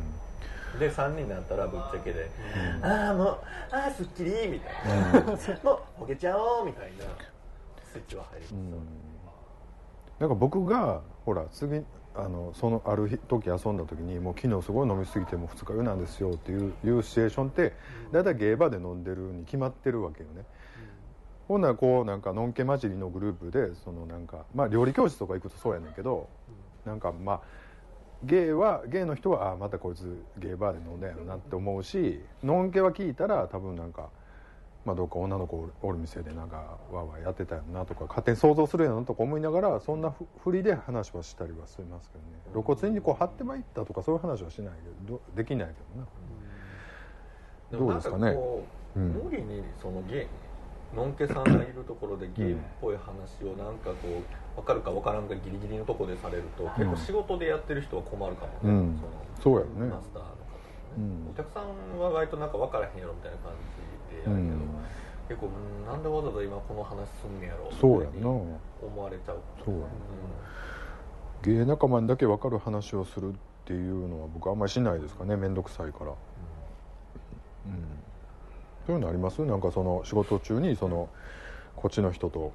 [0.79, 2.29] で3人になったらぶっちゃけで
[2.81, 3.37] 「ああもう
[3.71, 5.21] ああすっきり」みたいな
[5.63, 7.05] 「もうほけちゃおう」みたいな
[7.91, 9.11] スイッチは入ります。
[10.19, 17.73] なんか僕がほら次あのそのある日時遊んだ時にもう昨日すごい飲みすぎてもう二日酔いなんですよっていういうシチュエーションって
[18.11, 20.45] 大体ゲーバーで飲んでるに決まってるわけよね、
[21.47, 21.61] ほん。
[21.61, 26.27] ならこうなんかのんけ混じりのグループでそのなんかまあ料理教室とか行くとそうやねんけど、
[26.85, 27.41] なんかまあ
[28.23, 34.09] ゲイはゲイの人はあまたこいつゲーバーで飲んだやろなって思うしのんけは聞いたら多分なんか、
[34.85, 36.57] まあ、どっか女の子おる店でなんか
[36.91, 42.63] わーわーやってたよなとか勝手に想像するよなとか思いながらそんなふ振りで話はしたりはしますけどね。
[42.63, 44.73] 露骨にこう張ってまいったとかそういう話はしない
[45.05, 46.07] けどどできないけどな。
[47.71, 48.61] でもなんかどうですかね？
[48.93, 50.27] 無理にそのゲイ
[50.95, 54.21] のんけさんがいるところでゲイっぽい話をなんかこ
[54.57, 58.99] う分かるか分からんかギリギリのところでされると、結構仕事でやってる人は困るかもね、うん。
[59.37, 59.71] そそうやね。
[59.87, 60.43] のマスターの方もね、
[60.97, 61.31] うん。
[61.31, 63.53] お客さんは割となんか分からへんやろみたいな感
[64.11, 64.59] じでやるけど、うん。
[65.29, 68.27] 結構うんなんでわざわざ今この話すんねやろそうやな。
[68.27, 68.51] 思
[68.97, 69.39] われちゃう。
[69.63, 69.85] そうやな。
[69.85, 69.89] う
[71.41, 75.37] ゲイ仲間にだけ分かる話をするっていうのは僕あんまりしないですかね。
[75.37, 76.15] 面倒くさいから、うん、
[78.87, 79.41] そういうのあります？
[79.45, 81.09] なんかその仕事中にその
[81.75, 82.51] こっちの人と。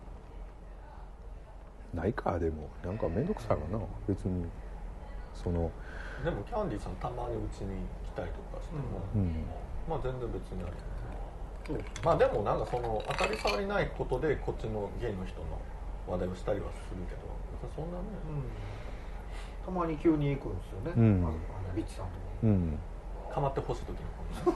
[1.94, 2.68] ないかでも。
[2.84, 3.78] なんか面倒くさいわな。
[4.06, 4.44] 別に。
[5.32, 5.70] その。
[6.20, 9.44] んでもキャンディーさんたまにうちに来たりとかしても、うん。
[9.88, 10.72] まあ全然別にあり
[12.04, 15.46] まあでもなんかその当たり障りないことでこっちのゲイの人の
[16.06, 17.20] 話題をしたりはするけど。
[17.74, 18.04] そんなね、
[19.64, 21.18] たまに急に行くんですよね、うん。
[21.18, 22.16] あのあのビッチさんとか。
[22.42, 22.78] うん。
[23.32, 23.96] かまってほしい時に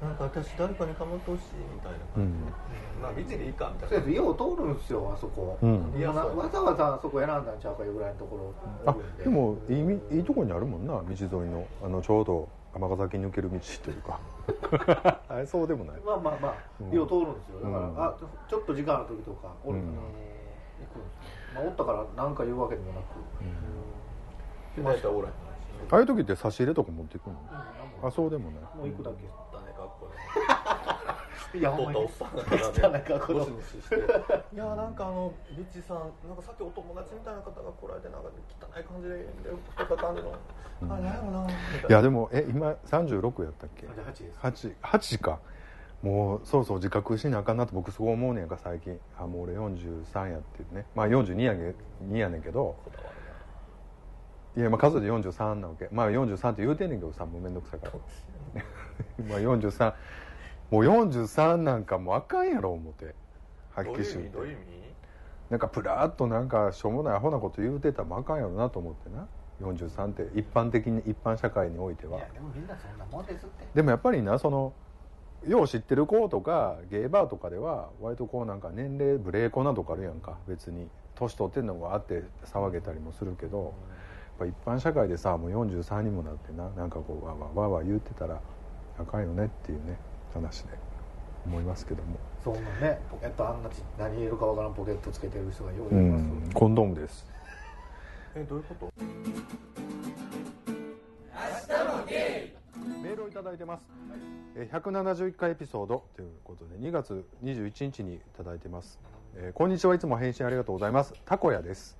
[0.00, 2.38] なんか私誰かに構ってほしいみたいな感じ。
[2.44, 2.52] で、
[3.00, 3.88] まあビチでいいかみたいな。
[3.88, 5.94] とりあえずよう通るんですよあそこ、うん。
[5.96, 8.54] いやなわざわざあそこ選んだんちゃうかいうぐらいのところ
[8.84, 11.66] あでもいいみいいとこにあるもんな道沿いの。
[11.82, 14.20] あのちょうど尼崎抜ける道というか。
[15.28, 15.96] あれそうでもない。
[16.04, 16.90] まあまあまあ、うん。
[16.90, 17.60] よう通るんですよ。
[17.60, 17.98] だから、うん。
[17.98, 18.14] あ
[18.48, 19.96] ちょっと時間ある時とかおるから、うん。
[19.96, 20.02] 行
[20.92, 23.04] くんですよ、まあ、おったから何か言うわけでもなく、
[24.76, 25.34] で大体おらへん
[25.90, 27.36] ああいう時って差し入れとか持っていくの？
[28.02, 28.08] うん。
[28.08, 28.60] あそうでもない。
[28.76, 29.16] もう行くだけ、
[31.54, 32.06] いやほんまに。
[32.06, 33.96] 太ったおっさんが汚い格好ゴシゴシして。
[33.96, 38.28] いやなんかあのビッチさんなんかさっきお友達みたいな方が来られてなんか
[38.60, 39.26] 汚い感じで
[39.76, 40.34] 太った感じの、
[40.94, 41.50] あれなんやろな。
[41.50, 41.52] い
[41.88, 44.76] いやでもえ今36やったっけ？38です。
[44.82, 45.38] 8 8か。
[46.02, 49.00] もうそうそう自覚しなあかんなって僕そう思うねんか最近。
[49.18, 50.84] あもう俺43やってね。
[50.94, 51.74] まあ42やね
[52.04, 52.76] 2やねんけど。
[52.84, 53.08] こだわ
[54.56, 55.88] いやまあ数で43なわけ。
[55.90, 57.92] まあ43って言うてんねんけどさもうめんどくさいから
[59.28, 59.94] まあ43
[60.70, 63.14] もう43なんかもうあかんやろ思って。
[63.74, 64.60] はっきりしどういう意味どういう意味？
[65.50, 69.26] なんかプラーっとなんかしょうもないアホなこと言うてたらもうあかんやろなと思ってな。
[69.60, 72.18] 43って一般的に一般社会においては。
[72.18, 73.64] いやでもみんなそんなもんですって。
[73.74, 74.72] でもやっぱりなその
[75.46, 80.36] よう知ってる子とかゲイバーとかでは割とこうなんか年齢ブレーコなとかあるやんか。
[80.48, 83.72] 別に年取ってんのがあって騒げたりもするけど、やっ
[84.38, 88.40] ぱ一般社会でさもう43にもなってななんかこうわーわーわーわー言ってたら
[88.98, 89.96] あかんよねっていうね
[90.34, 90.70] 話で
[91.46, 92.16] 思いますけども。
[92.42, 93.00] そんなね。
[93.10, 97.26] ポケットあんなち何入れるかわからんポケットつけてる人がようういますんコンドームです。
[98.34, 98.92] えどういうこと？
[103.02, 103.82] メールをいただいてます、
[104.56, 108.98] えー171回エピソードということで2月21日にいただいてます、
[109.36, 109.94] えーこんにちは。
[109.94, 111.14] いつも返信ありがとうございます。
[111.24, 111.96] タコヤです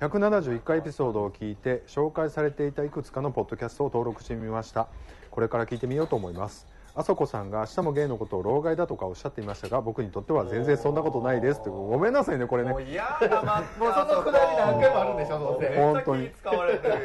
[0.00, 4.88] 171回エピソードを聞いて紹介されていたいくつかのポッドキャストを登録してみました。
[5.30, 6.66] これから聞いてみようと思います
[7.00, 11.60] あそこさんが明日もゲイのことを老害だとかおっしゃっていましたが僕にとっては全然そんなことないです。
[11.60, 12.70] ってごめんなさいねこれね。
[12.70, 15.76] もう嫌だまもうそのくだり何回もあるんでしょどうせ。
[15.76, 16.30] 本当に。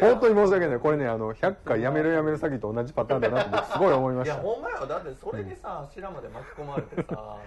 [0.01, 0.79] 本当に申し訳ない。
[0.79, 4.85] これねあの100回やめるやめる詐欺と同じパターンだなって僕すごい思いまいやしたほんまよ。
[4.85, 7.37] だってそれにさ白まで巻き込まれてさなんか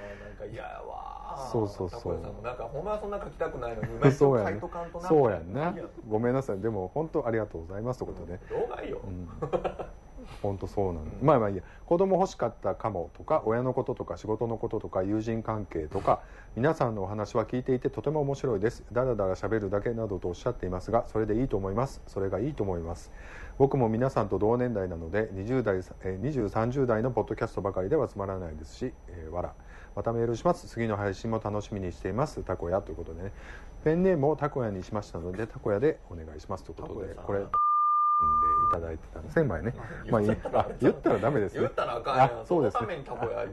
[0.51, 2.43] 嫌やわそうそうそう。
[2.43, 4.53] なんかほんまはそんな書きたくないのに今そうやね。
[4.53, 5.75] 書いとかんとなそうやんな。
[6.09, 6.61] ごめんなさい。
[6.61, 9.29] でも本当ありがとうございますということで、老害よ、うん
[10.43, 11.63] 本当そうなの、まあまあいいや。
[11.87, 16.21] 子供欲しかったかもとか親のこととか仕事のこととか友人関係とか
[16.55, 18.85] 皆さんのお話は聞いていてとても面白いです。
[18.93, 22.03] だらだら喋るだけなどとおっしゃっていますがそれでいいと思います。
[22.07, 23.11] それがいいと思います。
[23.59, 29.55] 僕も皆さんと同年代なので20代、えー2030代のポッドキャストばかりではつまらないですし、えーわら
[29.97, 30.69] またメールします。
[30.69, 32.43] 次の配信も楽しみにしています。
[32.43, 33.33] たこやということでね。
[33.83, 37.15] ペンネームをたこやにしましたのでたこやでお願いしますということで。
[37.15, 37.41] これ
[38.19, 39.37] でいただいてたんです。
[39.37, 39.45] ね。
[39.45, 39.75] 前ね
[40.11, 41.11] まあ言った。
[41.11, 41.61] らダメですね。
[41.61, 43.05] 言ったらあかんやんあそうですね。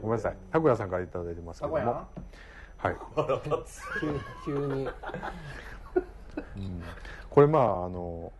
[0.02, 0.38] ごめんなさい。
[0.52, 1.78] たこやさんからいただいてますけども。
[1.78, 2.08] タコや
[2.78, 2.96] はい、
[4.46, 4.88] 急急に。
[6.58, 6.84] うん。
[7.30, 8.32] これまああの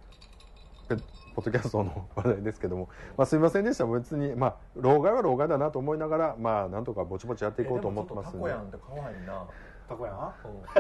[0.90, 0.96] ペ
[1.36, 3.86] ポッドキャストの話題ですけども、まあ、すいませんでした。
[3.86, 8.38] 別にまあ老害は老害だなと思いながらまあなんとかぼちぼちやっていこうと思ってますんで。
[8.38, 9.46] タコやんって可愛いな
[9.88, 10.16] タコやん。
[10.16, 10.32] うん。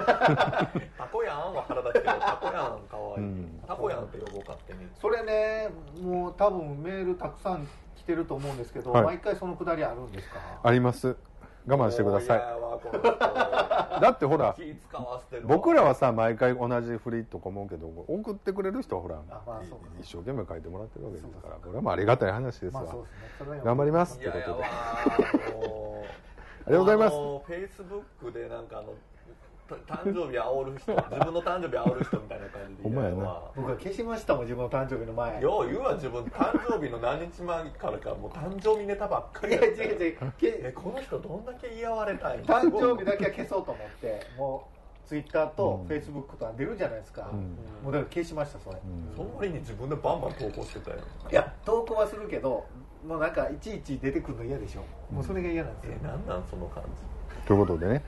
[0.98, 3.64] タコやんは腹立つけどタコやん可愛い、うん。
[3.68, 5.70] タコやんって呼ぼう勝手にそれね
[6.02, 9.04] もう多分メールたくさん来てると思うんですけど、はい。
[9.04, 10.40] 毎回そのくだりあるんですか？
[10.64, 11.16] あります。
[11.68, 12.40] 我慢してください。
[14.02, 14.56] だってほら
[15.46, 19.62] 僕らはさ毎回同じフリとか思うけど送ってくれる人はほらあまあ
[20.00, 22.94] 一生懸命書いてもらってるわけですからこれはもうありがたい話ですわ、まあ
[23.56, 23.62] ね。
[23.64, 24.66] 頑張りますという嫌やことで
[26.68, 27.16] ありがとうございます。
[27.16, 28.94] フェイスブックでなんかあの
[29.68, 33.16] た誕生日煽る人 自分の誕生日煽る人みたいな感じでほんまやな。
[33.16, 35.42] 嫌わ僕は消しましたもん自分の誕生日の前。
[35.42, 36.24] よう言うわ自分。
[36.26, 40.18] 誕生日の何日前からかもう誕生日ネタばっかりいや違う違う。
[40.42, 42.46] えこの人どんだけ嫌われたいの？
[42.46, 45.88] 誕生日だけは消そうと思ってもうツイッターとうん。
[45.88, 47.58] フェイスブックとか出るじゃないですか、うん。
[47.84, 48.80] もうだから消しましたそれ、う
[49.14, 49.16] ん。
[49.16, 50.98] その割に自分でバンバン投稿してたよ。
[51.32, 52.66] いや投稿はするけど
[53.08, 54.84] もうなんかいちいち出てくるの嫌でしょ。
[55.14, 55.98] もうそれが嫌なんですよ。
[56.02, 56.84] え、なんなんその感
[57.46, 58.04] ということでね。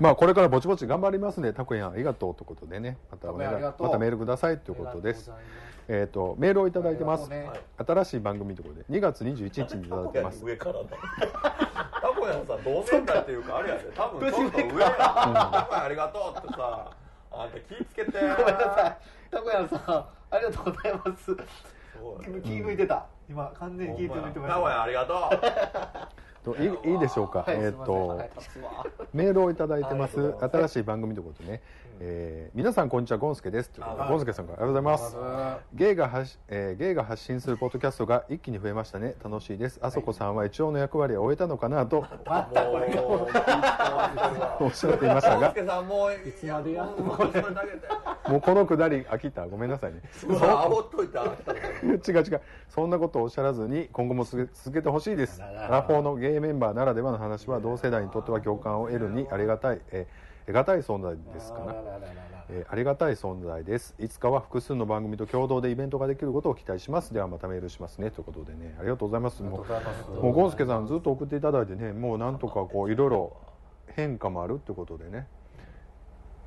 [0.00, 1.52] まあこれからぼちぼち頑張りますね。
[1.52, 2.98] たこやんありがとうということでね。
[3.10, 5.30] またお願いまたメールくださいということです。
[5.88, 7.50] えっ、とメールをいただいてます、ありがとうね。
[7.50, 7.60] はい
[8.02, 8.98] 新しい番組ということで。
[8.98, 10.38] 2月21日にいただいてます。
[10.38, 10.80] じ上からだ
[12.00, 14.90] タコヤンさ同年代っていうかあれやで多分ちょっと上や。
[14.90, 16.90] タコヤンありがとうってさ
[17.30, 18.12] あんた気ぃつけて。
[18.12, 18.36] ごめんな
[18.74, 19.30] さい。
[19.30, 19.80] たこやんさん
[20.34, 21.36] ありがとうございます。
[22.42, 24.54] 気抜いてた今完全に気抜いてました。
[24.56, 26.44] タコヤンありがとう。
[26.44, 28.20] といいいいでしょうか、はいえっ、と
[29.14, 30.34] メールをいただいてます。
[30.38, 31.62] 新しい番組ということでね、
[32.04, 33.70] えー皆さんこんにちはゴンスケです。
[33.70, 35.16] ということであゴンスケさんからありがとうございます。
[35.72, 39.14] ゲイが発、えーゲイが発信するポッドキャストが一気に増えましたね。
[39.24, 39.78] 楽しいです。
[39.80, 42.00] あそこさんは一応の役割を終えたのかなと。
[42.00, 42.06] も
[44.60, 45.82] うおっしゃっていましたが。
[45.82, 47.14] もういつまでやんのも。
[47.14, 49.46] うこのくだり飽きた。
[49.46, 50.02] ごめんなさいね。
[50.26, 51.24] うわ煽っといた。
[51.24, 51.32] の
[51.94, 52.40] 違う違う。
[52.68, 55.40] そんなことをおっしゃらずに今後も続けてほしいです。
[55.40, 61.74] アラフォーのゲイメンバーならではの話は同世代にとっては共感を得るにありがたい、えー得難い存在ですかな。
[61.74, 63.94] えーありがたい存在です。
[63.98, 67.14] いつかは複数の番組と共同でイベントができることを期待します。
[67.14, 68.10] ではまたメールしますね。
[68.10, 68.76] ということでね。
[68.78, 69.42] ありがとうございます。
[69.42, 69.64] も
[70.08, 71.92] うもうゴンスケさんずっと送っていただいてね。
[71.92, 73.36] もうなんとかこういろいろ
[73.86, 75.26] 変化もあるってことでね。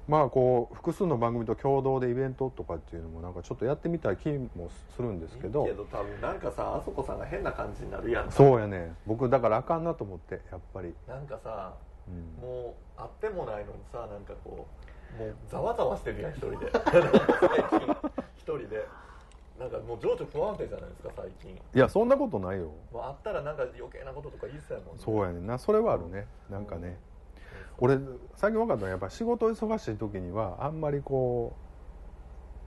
[0.07, 5.65] まあこう複数の番組と共同でイベントとかっていうのもなんかちょっとやってみたい気もするんですけど。
[5.65, 8.93] けど多分なんかさあそこさんが変な感じになるやんそうやね。
[9.07, 11.73] 僕だからあかんなと思ってやっぱり、なんかさ
[12.07, 14.67] うん、もう会ってもないのにさなんかこ
[15.17, 16.71] うもうざわざわしてるやん一人で。
[16.71, 16.81] 最
[17.79, 17.97] 近
[18.35, 18.87] 一人で。
[19.59, 21.51] なんかもう情緒不安定じゃないですか最近。
[21.55, 22.71] いやそんなことないよ。
[22.91, 25.01] もう会ったらなんか余計なこととか言いそうやもんね。
[25.01, 25.57] そうやねんな。
[25.57, 26.27] それはあるね。
[26.49, 26.99] なんかね。
[27.77, 27.97] 俺
[28.35, 31.53] 最近分かったのはやっぱ仕事忙しい時にはあんまりこ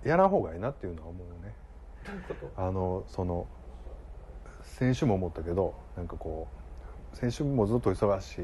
[0.04, 1.54] うやらん方がいいなっていうのは思うね。
[2.06, 2.62] どういうこと？
[2.62, 3.46] あのその
[4.62, 6.57] 先週も思ったけどなんかこう
[7.18, 8.36] 先週もずっと忙し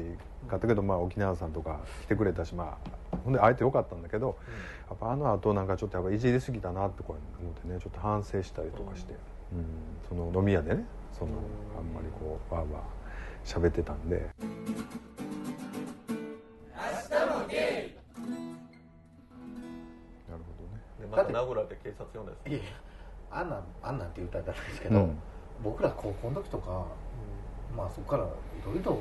[0.49, 2.77] かったけど、まあ、沖縄さんとか来てくれたしま
[3.13, 4.37] あほんで会えてよかったんだけど
[4.89, 9.13] やっぱあの後なんかちょっとやっぱいじりすぎたなってこう思ってねちょっと反省したりとかして、
[9.53, 9.65] うん。
[10.09, 10.83] その飲み屋でね
[11.17, 11.31] その
[11.77, 14.17] あんまりこうわーわー喋ってたんで。
[14.17, 14.27] なる
[20.43, 20.81] ほどね。
[20.99, 22.67] でまた名倉で警察呼んだやついやいや
[23.31, 25.17] あんなんあんなんって言ったらダメですけど、うん。
[25.63, 26.85] 僕ら高校の時とか、
[27.75, 28.27] まあそこからい
[28.65, 28.99] ろいろ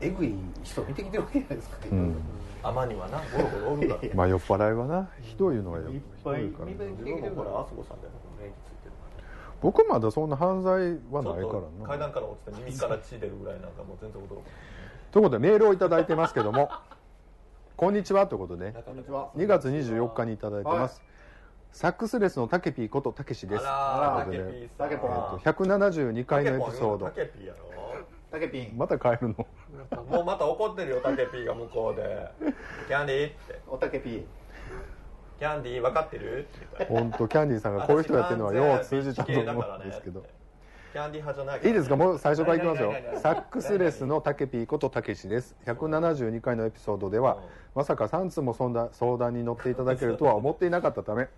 [0.00, 2.16] えぐい人見てきてるわけじゃないですか、うん。
[2.62, 3.18] 店にはな。
[3.18, 5.08] ゴロゴロおるからまあ酔っ払いはな。
[5.20, 8.08] ひどいのがよいっぱい見て自分もほらあそこさんで。
[8.40, 9.24] 免疫ついてるから
[9.60, 14.28] 僕まだそんな犯罪はないちょからっとな階段から落ちて耳から血出るぐらいなんかもう全然驚く
[15.10, 16.70] ということでメールをいただいてますけども。
[17.76, 18.26] こんにちは。
[18.26, 18.72] ということでね。
[18.72, 21.02] なかなか2月24日にいただいてます、
[21.72, 23.62] セックスレスのタケピーことたけしです。
[23.64, 24.88] あらということでータケピーさん。
[24.88, 27.06] タケポンえっと172回のエピソード。
[27.06, 27.58] タケピーやろ。
[28.30, 29.46] タケピンまた変えるの？
[30.08, 32.30] もうまた怒ってるよタケピーが向こうで。
[32.88, 33.60] キャンディーって。
[33.68, 34.24] おたけピー。
[35.38, 36.40] キャンディー分かってる？
[36.40, 40.24] って言ったら本当キャンディーさんがこういう人やってるのはよう通じたと思うんですけど。
[40.92, 41.96] キャンディー派じゃないいいですか？
[41.96, 42.92] もう最初からいきますよ。
[43.22, 45.54] セックスレスのタケピーことたけしです。
[45.66, 47.38] 172回のエピソードでは
[47.76, 51.28] まさか3通も相談相談に乗っていただけるとは思っていなかったため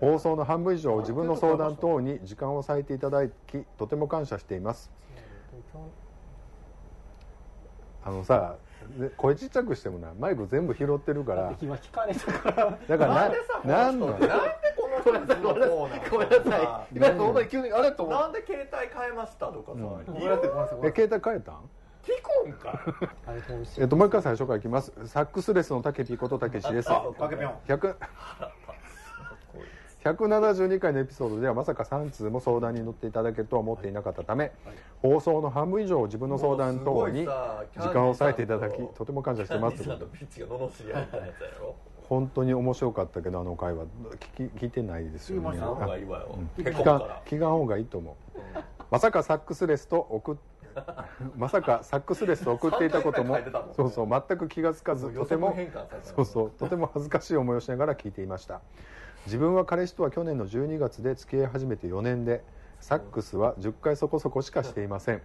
[0.00, 3.32] 放送の半分以上を自分の相談等に時間を割いていただき
[3.76, 4.90] とても感謝しています。
[8.04, 8.56] あのさ
[8.96, 11.52] で声ちっちゃくしてもなマイク全部拾ってるから。
[11.60, 14.28] 今聞かれたからだからなんでさななんなんで
[14.76, 15.18] この人の
[15.52, 16.96] コーナーごめんなさい。
[16.96, 17.92] 今本当に急にあれ？
[17.92, 20.86] と思なんで携帯変えましたとかさ、うん。
[20.86, 21.54] え携帯変えたん？
[22.02, 22.80] 聞こんか
[23.26, 24.92] iPhone6 えっともう一回最初からいきます。
[25.04, 26.90] サックスレスのタケピーことたけしです。
[26.90, 27.96] あタケピョン100
[30.04, 34.52] 172回のエピソードではまさか3通も相談に乗っていただけるとは思っていなかったため、
[35.02, 37.28] 放送の半分以上を自分の相談等に時
[37.92, 39.82] 間を割いていただきとても感謝してます。
[42.08, 43.84] 本当に面白かったけどあの会話
[44.36, 45.58] 聞き聞いてないですよね。
[47.26, 48.38] 聞かん方がいいと思う。
[48.90, 50.36] まさかサックスレスと送っ
[51.36, 53.36] まさかサックスレスと送っていたことも
[53.74, 55.56] そうそう全く気がつかず予とても
[56.02, 58.60] そうそうとても恥ずかしい思いをしながら聞いていました
[59.28, 62.42] 自分は彼氏とは去年の12月で付き合い始めて4年で
[62.80, 65.20] サックスは10回そこそこしかしていません。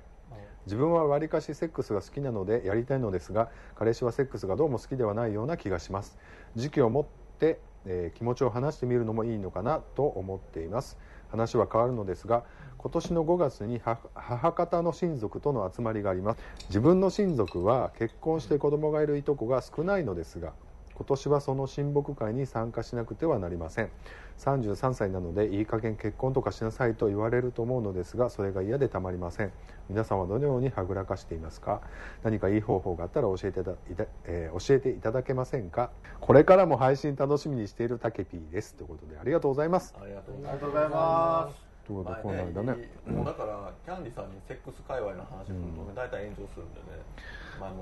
[0.66, 6.18] 自分はわりかしセックスが好きなのでやりたいのですが彼氏はセックスがどうも好きではないような気がします。
[6.58, 7.06] 時期を持っ
[7.40, 10.98] て、えー気持ちを話してみるのもいいのかなと思っています。
[11.32, 12.44] 話は変わるのですが
[12.80, 13.80] 今年の5月に
[14.14, 16.42] 母方の親族との集まりがあります。
[16.68, 20.52] 自分の親族は結婚して子供がいるいとこが少ないのですが
[20.96, 23.90] 今年はその親睦会に参加しなくてはなりません。
[24.38, 29.52] 33歳なのでいい加減結婚とかしなさいと言われると思うのですがそれが嫌でたまりません。
[29.90, 31.82] 皆さんはどのようにはぐらかしていますか？
[32.24, 35.92] 何かいい方法があったら教えていたいた、えー教えていただけませんか？
[36.20, 38.76] これからも配信楽しみにしているたけぴーです。
[38.76, 39.94] ということでありがとうございます。
[40.00, 40.42] ありがとうご
[40.78, 41.73] ざいます。
[41.88, 42.90] ということでこの前間ね。
[43.08, 47.04] もうだからキャンディさんにセックス界隈の話するとね大体炎上するんでね。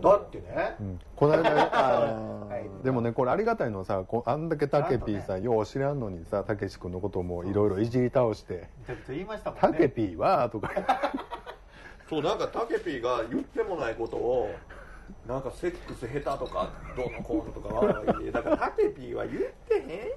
[0.01, 0.75] だってね。
[0.79, 0.99] うん。
[1.15, 2.83] この間はい。
[2.83, 8.67] でもねこれありがたいのはさこあんだけたけぴーさんよう知らんのにさたけし君のこともいろいろいじり倒して
[9.43, 10.71] た「たもんねけぴーは」とか。
[12.11, 14.53] そうなんかタケピーが言ってもないことを
[15.27, 19.37] なんかセックス下手とかどうのこうのとかはだからタケピーは言っ
[19.67, 20.11] てへんやんっ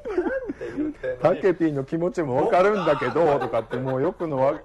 [0.56, 4.60] て言ってタケピーの気持ちも分かるんだけどとかってもうよくのわで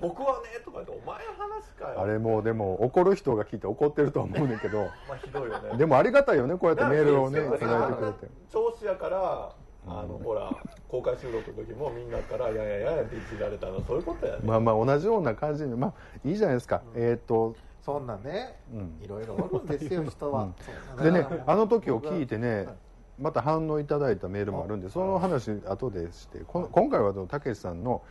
[0.00, 4.84] 僕はねとか言ってお前の話かよあれもうでも怒る人が聞いて怒ってるとは思うねんけど。
[5.08, 8.34] まあひどいよねでもありがたいよねこうやってメールをねいだたからだいてくれて。
[8.50, 9.52] 調子やから
[9.86, 10.50] あのほら
[10.88, 15.92] 公開収録の時もみんなから「やややや」っていじられたのそういうことやねまあまあ同じような感じでまあ
[16.24, 16.80] いいじゃないですか。
[16.94, 19.04] えっとそんなねうん。
[19.04, 20.48] いろいろおるんですよ人は。
[21.02, 22.68] でねあの時を聞いてねはい。
[23.20, 28.02] また反応いただいたメールもあるんでその話後でしてこの今回はたけしさんの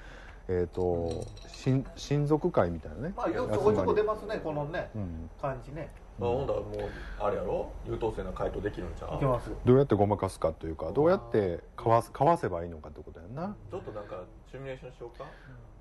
[0.48, 3.14] えっと親親族会みたいなね。
[3.16, 5.30] まあよくちょこちょこ出ますねこのねうん。
[5.42, 5.90] 感じね。
[6.22, 7.72] あほんだらもうあれやろ？
[7.88, 9.16] 優等生な回答できるんちゃう？
[9.16, 9.50] いけます。
[9.66, 13.56] どうやってごまかすかというかどうやってかわすかわせばいいのかってことやんな。
[13.72, 15.26] ちょっとなんかシミュレーションしようか、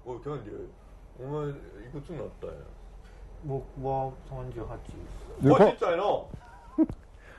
[0.07, 0.59] おいキャンディー
[1.21, 1.55] お前い
[1.93, 2.55] くつになったんや？
[3.45, 4.55] 僕は38
[5.43, 6.05] でこ声ちっちゃいな。
[6.05, 6.29] お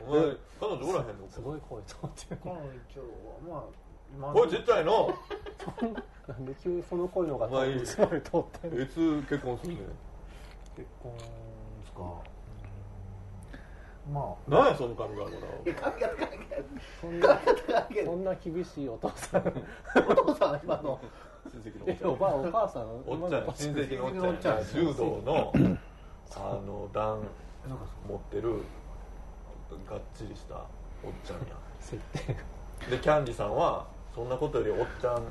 [0.10, 1.28] 前彼女おらへんの？
[1.30, 2.56] すごい声と思ってこの
[2.89, 3.04] 一応
[3.50, 3.63] まあ
[4.13, 4.92] 今声ちっちゃいな。
[6.28, 7.82] なんで急にその声の方がまあいい。
[7.84, 8.82] つまり通ってんの？
[8.84, 9.78] いつ結婚すんねん？
[10.76, 11.24] 結婚で
[11.86, 12.02] すか。
[14.08, 14.13] うん。
[14.13, 14.36] まあ。
[14.48, 16.63] 何やその髪型なえ髪型関係
[17.00, 19.63] そんな関係そんな厳しいお父さん。
[20.10, 21.00] お父さん今の。
[21.52, 24.28] 親戚えおばあお母さんおっちゃん親戚のおっちゃん。
[24.28, 25.54] おっちゃんや柔道の
[26.36, 27.19] あの段
[28.10, 28.63] 持ってる
[29.89, 31.56] がっちりしたおっちゃんや。
[31.80, 32.36] 設定
[32.89, 35.24] でキャンディさんはそんなことよりおっちゃん。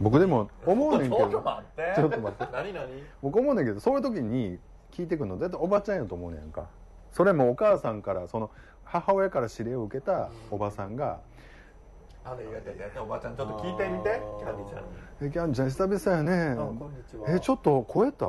[0.00, 1.92] 僕でも思うねんけちょっとど待って。
[1.96, 2.52] ちょっと待って。
[2.52, 2.86] 何何？
[3.22, 4.58] 僕思うねんけどそういう時に
[4.92, 6.66] 聞いてくるの絶対おばちゃんやと思うねんか。
[7.12, 8.50] それもお母さんからその
[8.84, 11.20] 母親から指令を受けたおばさんが
[12.24, 14.88] あのやってやおばちゃんちょっと聞いてみてキャンディちゃんに
[15.22, 16.52] 「えキャンちゃん久々やね。
[16.52, 17.26] あこんにちは。
[17.28, 18.26] えちょっと超えた？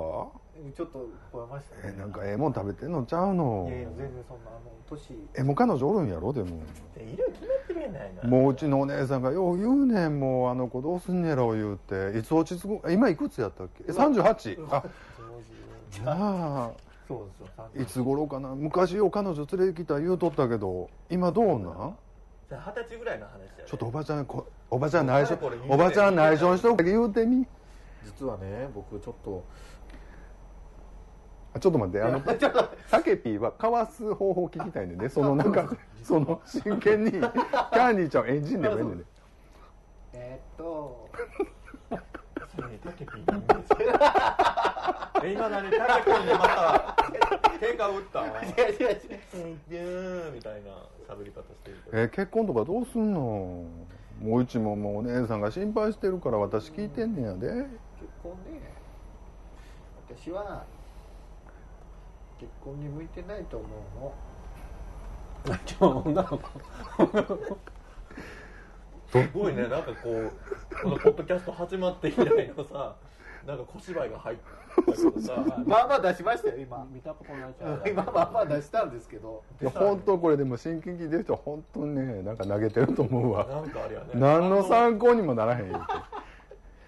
[0.75, 1.93] ちょっと超えましたね。
[1.95, 3.67] えなんかええもん食べてんのちゃうの？
[3.69, 6.33] いやいや全然そんなあの年えもう彼女おるんやろ？
[6.33, 6.61] でも。
[6.95, 8.29] で色決まってるやないな。
[8.29, 12.17] もううちのお姉さんがよう言うねんもうあの子どうすんねやろ言うて。
[12.17, 12.91] いつ落ち着く？
[12.91, 13.83] 今いくつやったっけ？
[13.87, 14.83] え38あ。
[15.91, 16.71] 上なあ。
[17.07, 18.49] そうですよいつ頃かな？
[18.55, 21.95] 昔よう彼女連れてきた言うとったけど今どうなん？
[22.49, 23.49] じゃあ二十歳ぐらいの話やね。
[23.67, 27.45] ちょっとおばちゃんこおばちゃん内緒おばちゃん内緒にしとく言うてみ。
[28.05, 29.43] 実はね僕ちょっと
[31.53, 39.03] あちょっと待ってあのタケピーはかわす方法聞きたいねんねそのなんかその真剣にキャンディーちゃんをエンジンでもええねんね。
[40.13, 41.09] えーっと。
[42.83, 43.31] タケピー。
[43.31, 43.61] のイメー
[45.21, 46.95] ジえ今何タケピーでまた
[47.59, 48.27] 喧嘩打った違
[48.69, 50.69] う違う違うビューみたいな
[51.13, 53.19] 喋り方してるえ結婚とかどうすんの？
[54.21, 57.47] もううちももうお姉さんが心配してるから私聞いてんねんやで。
[57.47, 57.67] 結
[58.21, 58.61] 婚ね
[60.09, 60.63] 私は
[62.39, 64.13] 結婚に向いてないと思うの。
[65.45, 66.39] 今日女の子。
[69.11, 70.31] すごいねなんかこう
[70.83, 72.95] このポッドキャスト始まって以来のさ
[73.47, 74.37] なんか小芝居が入っ
[74.75, 75.43] たけどさ。
[75.65, 76.87] まあまあ出しましたよ今。
[76.91, 77.81] 見たことないじゃん。
[77.87, 79.43] 今まあまあ出したんですけど。
[79.61, 83.45] いや本当これでも真剣に聞いてる人は本当にねなんか投げてると思うわ。
[83.45, 84.07] なんかあれやね。
[84.13, 85.79] 何の参考にもならへん言うて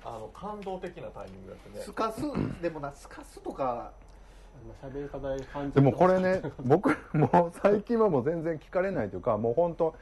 [0.03, 1.83] あの感動的なタイミングだったね。
[1.83, 2.21] スカス
[2.61, 3.91] でもなスカスとか
[4.81, 9.95] 喋り方で感じでもこれね僕もう最近はもう全然聞かれないというかもう本当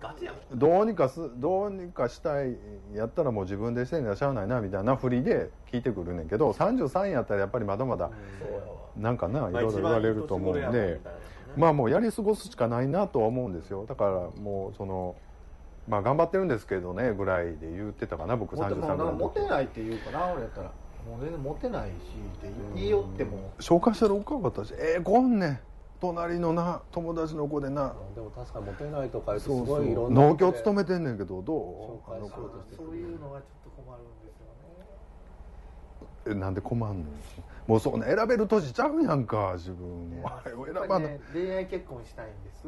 [0.00, 0.58] ガチやもん。
[0.58, 2.56] どうにかすどうにかしたい
[2.94, 8.10] やったらもう自分でしてんのはしゃあないなみたいな振りで聞いてくるねんけど33やったらやっぱりまだまだ
[8.96, 11.00] なんかないまあろいろ言われると思うんで
[11.56, 13.86] まあもうやり過ごすしかないなとは思うんですよ。
[13.86, 15.14] だからもうその
[15.86, 19.04] まあ頑張ってるんですけどねぐらいで言ってたかな僕33モテもうなんかぐら。
[19.04, 20.72] いの時モテないって言うかな俺やったら
[21.08, 21.96] もう全然モテないしっ
[22.40, 23.52] て言いよっても。
[23.58, 25.58] 紹介したらおかかったしええこんねん。
[26.00, 27.94] 隣のな友達の子でな。
[28.14, 29.66] でも確かにモテないとかすそうそう。
[29.66, 31.54] ごいいろんな農協勤めてんねんけどど
[32.06, 32.10] う？
[32.10, 36.36] 紹介しようとしてそういうのがちょっと困るんですよね。
[36.36, 37.04] えなんで困んの？
[37.66, 40.28] もうそうね選べる年ちゃうやんか自分も。
[40.28, 41.06] あれを選ばな。
[41.06, 42.66] い、ね恋愛結婚したいんです。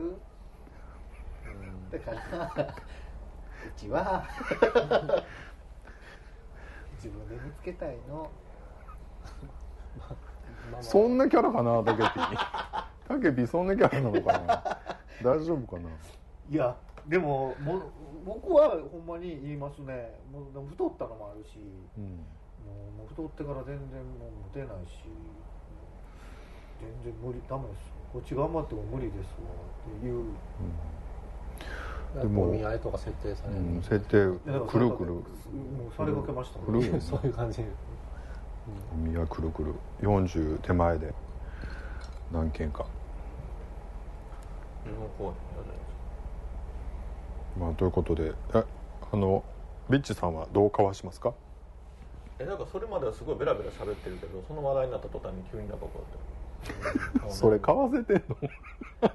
[1.93, 2.11] だか
[2.57, 2.75] ら
[3.67, 4.25] うちは
[7.07, 8.31] 自分で見つけたいの。
[10.73, 12.85] ま あそんなキャラかなタケピー。
[13.07, 14.79] タケピーそんなキャラなのかな。
[15.23, 15.89] 大丈夫かな。
[16.51, 17.83] いやでももう
[18.25, 20.19] 僕はほんまに言いますね。
[20.33, 21.59] もうでも太ったのもあるし。
[21.97, 22.05] うん。
[22.99, 25.07] もう太ってから全然もうモテないし。
[26.81, 27.93] 全然無理ダメです。
[28.13, 29.47] こっち頑張っても無理ですわ。
[29.97, 30.25] っていう。
[30.25, 30.27] やっ
[32.15, 34.09] ぱお見合いとか設定される、うん、設定
[34.69, 35.13] くるくる。
[35.13, 37.63] もうされかけましたくるよそういう感じ。
[38.95, 39.75] 海がくるくる。
[40.03, 41.13] 40手前で
[42.33, 42.87] 何軒か。
[47.59, 48.65] まあということでえ
[49.13, 49.43] あの
[49.89, 51.33] ビッチさんはどうかわしますか？
[52.39, 56.05] えなんかそれまではすごいベラベラ喋ってるけどその話題になった途端に急になんかこうや
[57.25, 57.31] って。
[57.35, 58.37] それ買わせてんの？
[58.43, 58.51] い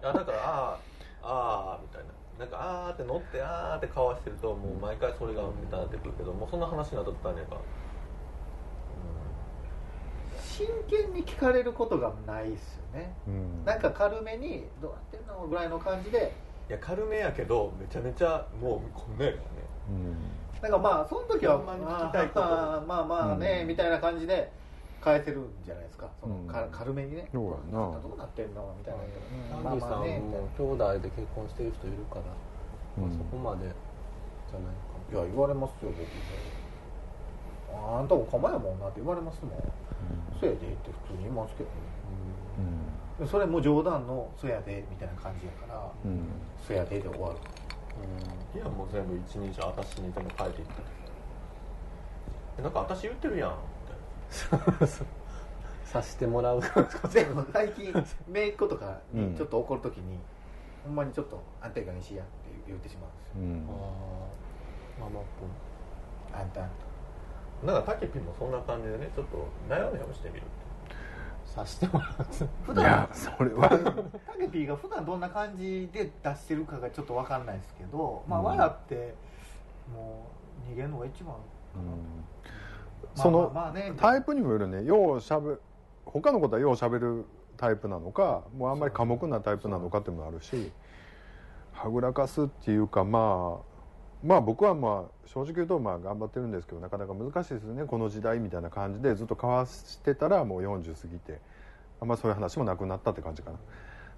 [0.01, 2.09] やだからあーあーみたいな
[2.41, 7.57] なんかあーって乗ってあーってかわしてるともう毎回それがネタになってくるけどもうそんな話になった途端になんか
[10.41, 13.13] 真剣に聞かれることがないですよね。
[13.27, 13.63] うん。
[13.63, 16.33] なんか軽めに「どうなってんの?」ぐらいの感じで
[16.67, 19.47] いや軽めやけどめちゃめちゃもうこんなやからね。
[19.89, 20.15] うん。
[20.63, 22.39] なんかまあその時はまに聞きたいこと。
[22.41, 23.67] まあまあまあね、うん。
[23.67, 24.51] みたいな感じで
[25.01, 26.07] 返せるんじゃないですか？
[26.21, 26.47] その、うん。
[26.47, 27.27] か軽めにね。
[27.33, 27.99] そうやな。
[27.99, 28.73] どうなってんの？
[28.77, 29.01] みたいな、
[29.59, 29.67] うん。
[29.67, 32.21] アンディさんも兄弟で結婚してる人いるから、
[32.97, 33.09] うん。
[33.09, 33.67] まあそこまで
[34.49, 35.17] じゃないか。
[35.17, 39.53] ないや言われますよ僕ああんたおかまやもんなって言われますもん。
[40.39, 41.75] そやでって普通に言いますけどね。
[43.19, 43.27] うん。
[43.27, 46.23] それも冗談の「そやで」みたいな感じやからう「ん。
[46.65, 47.35] そやで」で終わる。
[48.55, 50.73] いやもう全部一人称私に全部変えていった。
[52.59, 53.55] えなんか私言ってるやん
[54.51, 54.88] みたいな
[55.84, 56.61] さしてもらう。
[56.61, 57.93] でも最近
[58.29, 59.32] 姪っ子とかうん。
[59.32, 60.17] にちょっと怒るときに、
[60.86, 62.32] ほんまにちょっと「あんたがにしや」って
[62.67, 63.67] 言ってしまうんですよ。
[64.97, 65.03] うん。
[65.03, 70.43] ママ君あんたあんなんかタケピもそんな感じでねちょっとなよなよしてみる
[71.45, 72.25] さしてもらう
[72.63, 73.69] 普いや段それは。
[73.69, 78.45] タケピーが普段どんな感じで出してるかがちょっと分かんないですけど、まあうん。
[78.45, 79.15] 笑って
[79.93, 80.27] も
[80.67, 81.36] う逃げるのが一番
[81.75, 81.86] うん。
[81.86, 81.95] まあ
[83.15, 83.53] その
[83.97, 84.83] タイプにもよるね。
[84.83, 85.55] ようしゃべ
[86.05, 87.25] 他のことはようしゃべる
[87.57, 90.71] タイプなのかもうあんまり寡黙なタイプなのかっていうのもあるし
[91.73, 93.71] はぐらかすっていうかまあ
[94.23, 97.85] まあ僕はまあ正直言うとまあ頑張ってるんですけどなかなか難しいですよね。
[97.85, 101.39] この時代みたいな感じでずっと交わしてたらもう40過ぎて
[102.01, 103.57] あんまそういう話もなくなったって感じかな。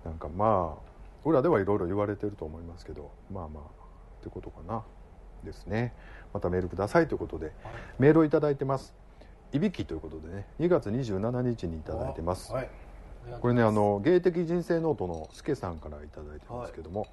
[0.05, 4.83] なんかまあ裏ではいろいろ言われてると思いますけどまあまあってことかな。
[5.43, 5.93] ですね
[6.33, 7.51] またメールくださいということで
[7.99, 8.93] メールをいただいてます。
[9.51, 12.69] いびきということでね2月27日にいただいてます、はい。
[13.39, 17.07] これねあの芸的人生ノートのすけさんからいただいてますけども、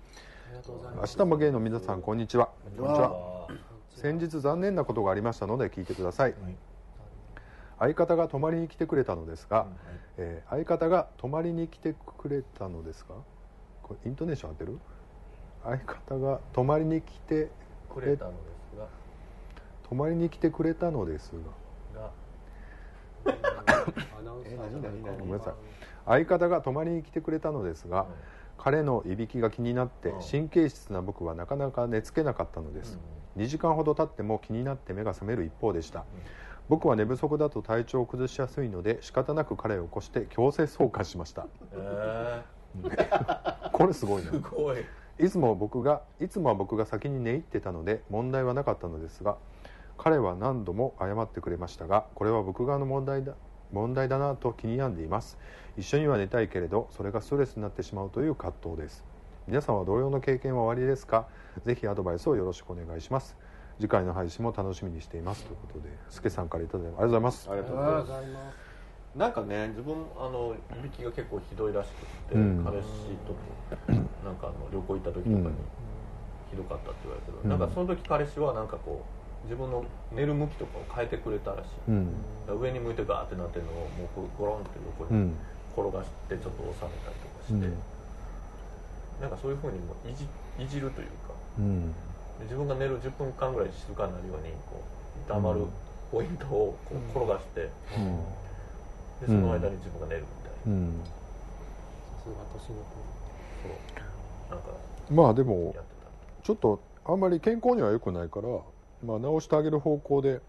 [0.48, 1.16] ありがとうござい明ます。
[1.18, 2.48] 日も芸の皆さんこんにちは。
[2.76, 3.46] こんにちは。
[3.94, 6.32] 先日残念なことがありましたので聞いてください。
[6.32, 6.56] はい。
[7.78, 9.66] 相方が泊まりに来てくれたのですが、
[10.16, 13.14] えー相方が泊まりに来てくれたのですか？
[13.82, 14.78] これイントネーション合ってる？
[15.62, 17.50] 相方が泊まりに来て
[17.92, 18.24] くれた。
[18.24, 18.40] のです。
[18.44, 18.59] が
[19.90, 21.32] 泊まりに来てくれたのです
[21.94, 22.00] が。
[22.00, 23.34] が。
[25.18, 25.54] ごめんなさい。
[26.06, 28.06] 相方が泊まりに来てくれたのですが、
[28.56, 30.20] 彼のいびきが気になってうん。
[30.22, 33.00] 神経質な僕はなかなか寝つけなかったのです、
[33.36, 36.04] 2時間ほど経っても気になって目が覚める一方でした、
[36.68, 41.48] 僕は寝不足だと体調を崩しやすいので仕方なく彼を起こして強制送還しました。
[41.72, 42.44] え
[43.72, 44.30] これすごいな。
[44.30, 44.84] ー、すごい。
[45.18, 49.36] いつも僕がいつもは僕が先に寝入ってたので問題はなかったのですが
[50.02, 53.34] 彼は何度も謝ってくれましたがこれは僕側の問題だ
[53.70, 55.38] 問題だなと気に病んでいます。
[55.76, 59.04] 一緒には寝たいけれどそれがストレスになってしまうという葛藤です。
[59.46, 61.26] 皆さんは同様の経験はおありですか？
[61.66, 63.36] ぜひアドバイスをよろしくお願いします。
[63.78, 65.44] 次回の配信も楽しみにしています。
[65.44, 67.50] ということでスケさんからいただいてありがとうございます。
[67.50, 69.18] ありがとうございます。
[69.18, 72.64] なんかね自分あのいびきが結構ひどいらしくて、うん。
[72.64, 72.86] 彼氏
[73.28, 73.92] と
[74.24, 75.52] なんかあの旅行行った時とかにうん。
[76.50, 77.26] ひどかったって言われる。
[77.26, 82.60] けど、うんなんかその時彼氏はなんかこう自分の寝る向きとかを変えてくれたらしい、うん。
[82.60, 85.38] 上に向いてガーってなってるのをもうこうゴロンって横にうん。
[85.72, 87.78] 転がしてちょっと収めたりとかして、うん。
[89.20, 90.26] なんかそういうふうにもいじ
[90.58, 91.32] いじるというか。
[91.58, 91.92] うん。
[92.38, 95.66] で自分が寝る10分間ぐらい静かになるようにこう黙る
[96.10, 98.24] ポイントをこう転がして、うん。
[99.20, 101.04] でその間に自分が寝るみたいな、うん。
[101.04, 102.76] さすが年の
[103.62, 104.50] そう。
[104.50, 104.70] なんか
[105.10, 105.90] まあでもやって
[106.42, 108.48] ちょっとあんまり健康には良くないから、
[109.04, 110.40] まあ、直してあげる方向で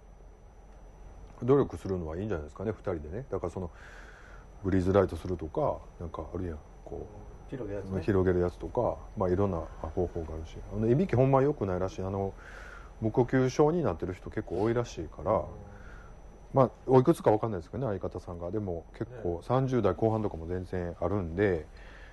[1.44, 3.26] 努力するのはいいんじゃないですかね2人でね。
[3.30, 3.72] だからその
[4.64, 6.60] ブリーズライトするとかなんかあるやん。
[6.86, 7.08] こ
[7.48, 8.02] う、広げやつね。
[8.02, 10.58] 広げるやつとか、まあ、いろんな方法があるし。
[10.72, 12.02] あのいびきほんま良くないらしい。
[12.02, 12.34] あの
[13.00, 15.44] 無呼吸症になってる人結構多いらしいから、
[16.54, 18.52] まあおいくつか分かんないですけどね相方さんが。
[18.52, 21.66] でも結構30代後半とかも全然あるんで、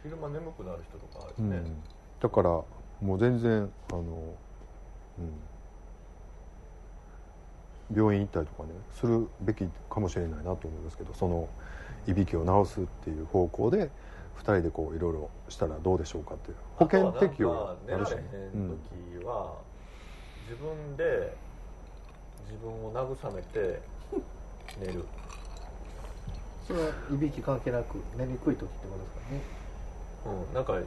[0.03, 1.83] 昼間眠くなる人とかあるしね、うん、
[2.21, 4.03] だからもう全然あの、
[5.19, 5.33] うん、
[7.95, 11.49] 病院行ったりとかねするべきかもしれないなと思うんですけどその
[12.07, 13.91] いびきを治すっていう方向で
[14.39, 18.23] 2人でこういろいろしたらどうでしょうかっていう保険適用があるしね。
[19.21, 19.57] 時は、
[20.45, 21.35] 自分で
[22.47, 23.81] 自分を慰めて
[24.81, 25.05] 寝る。
[26.67, 30.47] それはいびき関係なく寝にくい時ってことですかね。
[30.49, 30.79] うん、なんか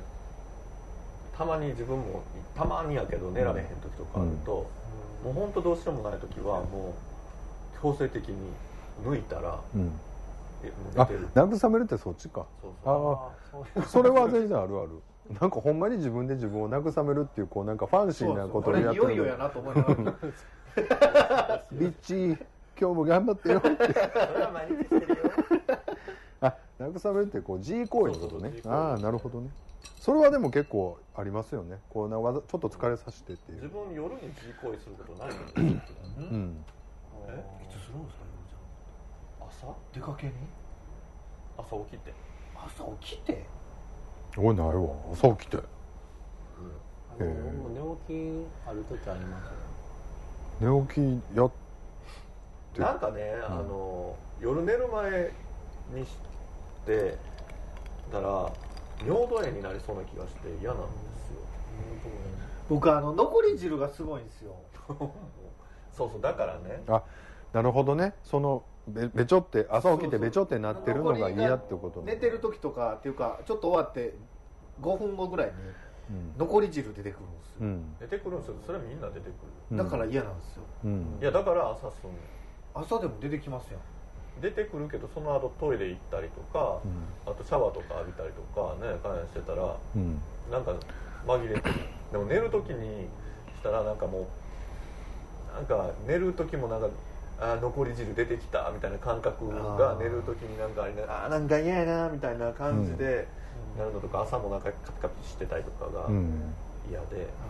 [1.41, 2.21] たまに自分も
[2.55, 4.69] たまにやけど寝られへん時とかあると、
[5.23, 6.93] もう本当どうしようもない時はも
[7.75, 8.35] う強制的に
[9.03, 9.91] 抜いたらうん。
[10.63, 11.27] えもあう寝てる。
[11.33, 12.45] 慰めるってそっちか。
[12.85, 13.31] あ
[13.75, 14.89] あそれは全然あるある。
[15.41, 19.03] なんかほんまに自分で自分を慰めるっていうこうなんかファンシーなことをあれやってる。
[19.05, 22.37] いよいよやなと思いながらビッチ
[22.79, 23.69] 今日も頑張ってよって。
[23.69, 25.15] それは毎日してるよ。
[26.41, 28.53] あ慰めるってこう G 行為のことね。
[28.67, 29.49] ああなるほどね
[29.99, 31.79] それはでも結構ありますよね。
[31.89, 33.61] こうなわざちょっと疲れさせてっていう。
[33.63, 36.65] 自分夜に自行為することないのうん。
[37.27, 38.23] えいつするんですか
[39.67, 39.75] 朝？
[39.93, 40.33] 出かけに？
[41.57, 42.13] 朝起きて。
[42.55, 43.45] 朝起きて？
[44.37, 44.73] おいないわ。
[45.13, 45.57] 朝起きて。
[45.57, 45.61] あ
[47.23, 47.33] のへえ
[47.73, 49.51] 寝起きある時あります
[50.59, 51.51] 寝起きやっ
[52.73, 52.81] て。
[52.81, 55.33] なんかね、あの夜寝る前
[55.93, 56.15] にし
[56.85, 57.17] て
[58.09, 58.49] たら
[59.05, 61.41] 尿道炎になりそうな気がして嫌なんですよ。
[62.69, 64.55] 僕あの残り汁がすごいんですよ。
[65.91, 66.83] そうそうだからね。
[66.87, 67.03] あ
[67.53, 68.13] なるほどね。
[68.23, 72.13] そのべべちょって朝起きてべちょってなってるのが嫌ってことね。
[72.13, 74.15] 寝てる時とかっていうかちょっと終わって
[74.81, 75.53] 5分後ぐらいに
[76.09, 76.33] うん。
[76.37, 77.97] 残り汁出てくるんですよ、うん。
[77.99, 78.55] 出てくるんですよ。
[78.65, 79.33] それはみんな出てく
[79.71, 80.63] うんだから嫌なんですよ。
[80.85, 81.19] うん。
[81.19, 82.17] るいやだから朝すんね
[82.73, 83.81] 朝でも出てきますよん
[84.39, 86.79] 出てくるけどその後トイレ行ったりとか、
[87.25, 90.19] あとシャワーとか浴びたりとかね関連してたらうん。
[90.51, 90.73] なんか
[91.25, 91.75] 紛れてる。
[92.11, 93.07] でも寝る時に
[93.59, 94.31] したらなんかも
[95.51, 96.89] うなんか寝る時もなんか
[97.39, 99.45] あー残り汁出てきたみたいな感覚
[99.77, 103.27] が寝る時になんかあれねあーなんか嫌やなみたいな感じで
[103.77, 106.53] なるのとか朝もなんかカピカピしてたりとかがうん。
[106.89, 107.43] 嫌で、あ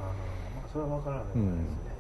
[0.52, 1.96] ーまあそれは分からないですね、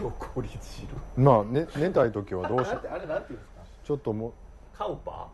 [0.00, 0.94] 残り汁。
[1.16, 3.53] まあ、ね、寝たい時はどうしあれあれなんていうんですか？
[3.84, 4.34] ちょっとも
[4.72, 5.28] カウパ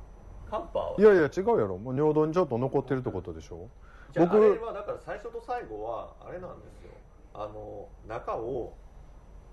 [0.47, 0.51] ー？
[0.51, 0.95] カウパーは？
[0.99, 1.79] いやいや違うやろ。
[1.79, 3.71] もう尿道にちょっと残ってるってことでしょ。
[4.15, 6.91] 僕じゃああれはだから最初と最後はあれなんですよ。
[7.33, 8.75] あの中を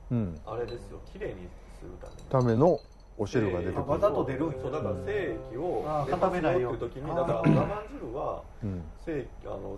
[0.10, 0.42] うん。
[0.46, 1.00] あれですよ。
[1.06, 1.48] 綺麗に
[1.80, 2.30] するために。
[2.30, 2.80] ための
[3.18, 3.82] お汁が出てくる。
[3.82, 8.84] あわざと出るそうだから精液をあー出ます固めないよっていう時にだから我慢汁はうん。
[9.06, 9.78] 精液あの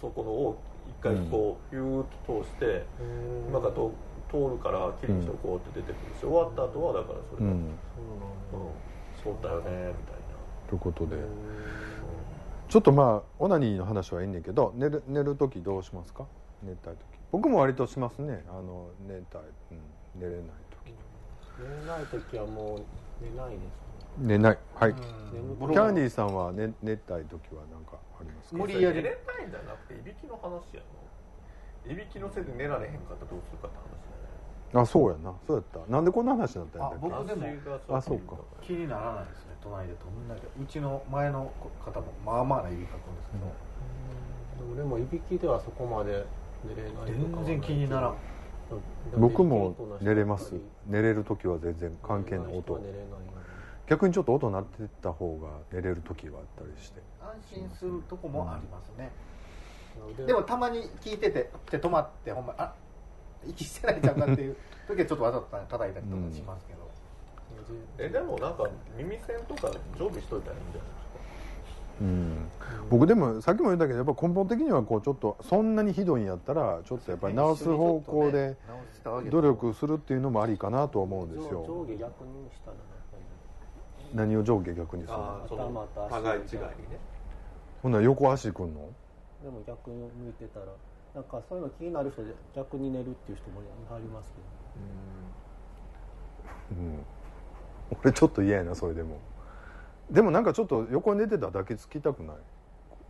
[0.00, 2.86] そこのを一回こうピューッと通して
[3.48, 3.92] 今からと
[4.30, 7.58] 通るからきれいにしておこうって出てくるし終わった後はだからそれが、うん。
[7.58, 7.70] うん
[9.22, 9.92] そうだよねみたいな。
[10.68, 11.16] ということで。
[12.68, 16.24] ちょっとまあオナニーの話はいいんだけど寝る寝る時どうしますか？
[16.62, 17.00] 寝たい時。
[17.32, 18.44] 僕も割としますね。
[18.48, 20.94] あの寝たい、うん、寝れない時
[21.58, 22.82] 寝ない時はもう
[23.20, 23.60] 寝ないです
[24.18, 24.58] 寝ない。
[24.74, 24.94] はい、
[25.34, 28.56] 眠キャンディーさんは寝寝たい時は何かありますか？
[28.56, 29.74] 無理やり寝れたいんじゃな。
[29.74, 30.80] くていびきの話や
[31.86, 33.84] のいびきのせいで寝られへんかったらどうするかって話
[34.72, 35.34] あそうやな。
[35.46, 35.92] そうやった。
[35.92, 38.36] なんでこんな話になったんだっあ僕でもあそうか。
[38.62, 39.56] 気にならないですね。
[39.62, 39.94] 隣で。
[39.94, 40.40] とんだけ。
[40.62, 41.52] うちの前の
[41.84, 43.36] 方もまあまあな指かくんですけ
[44.64, 46.24] ど、でもでもいびきではそこまで
[46.64, 48.10] 寝れない全然気にならん。
[49.14, 49.20] うん。
[49.20, 50.54] 僕も寝れます。
[50.86, 52.80] 寝れる時は全然関係ない音。
[53.88, 57.00] 逆にちょっと音鳴ってた方が寝れる時はあったりして。
[57.20, 59.10] 安心するとこもありますね、
[60.18, 62.72] のでもたまに聞いててって止まってほんまあ
[63.46, 64.56] 息してないんちゃうかっていう
[64.88, 66.80] 時はちょっとわざと叩いたりとかしますけど、
[67.98, 72.00] えでもなんか耳栓とか常備しといたらいいんじゃないですか？
[72.00, 72.48] うん。
[72.90, 78.56] 僕でもさっきも言ったけどやっぱ根本的にはこうちょっとそんなにひどいんやったらちょっとやっぱり直す方向で
[79.30, 81.64] 努力するっていうのもありかなとは思うんです上よ。
[81.66, 82.76] 上下逆にしたら
[84.12, 85.24] 何を上下逆にするの？
[85.24, 86.66] あーその頭と足互い違いにね。
[87.82, 88.88] ほんなら横足くんの？
[89.42, 90.66] でも逆に向いてたら
[91.14, 93.60] なんかそういうの気になる人で逆に寝るっていう人も
[93.94, 94.38] ありますけ
[96.76, 96.80] ど。
[96.80, 97.04] うん。
[98.02, 99.18] 俺ちょっと嫌やなそれでも。
[100.10, 102.36] でもなんかちょっと横に寝てたら抱きつきたくない。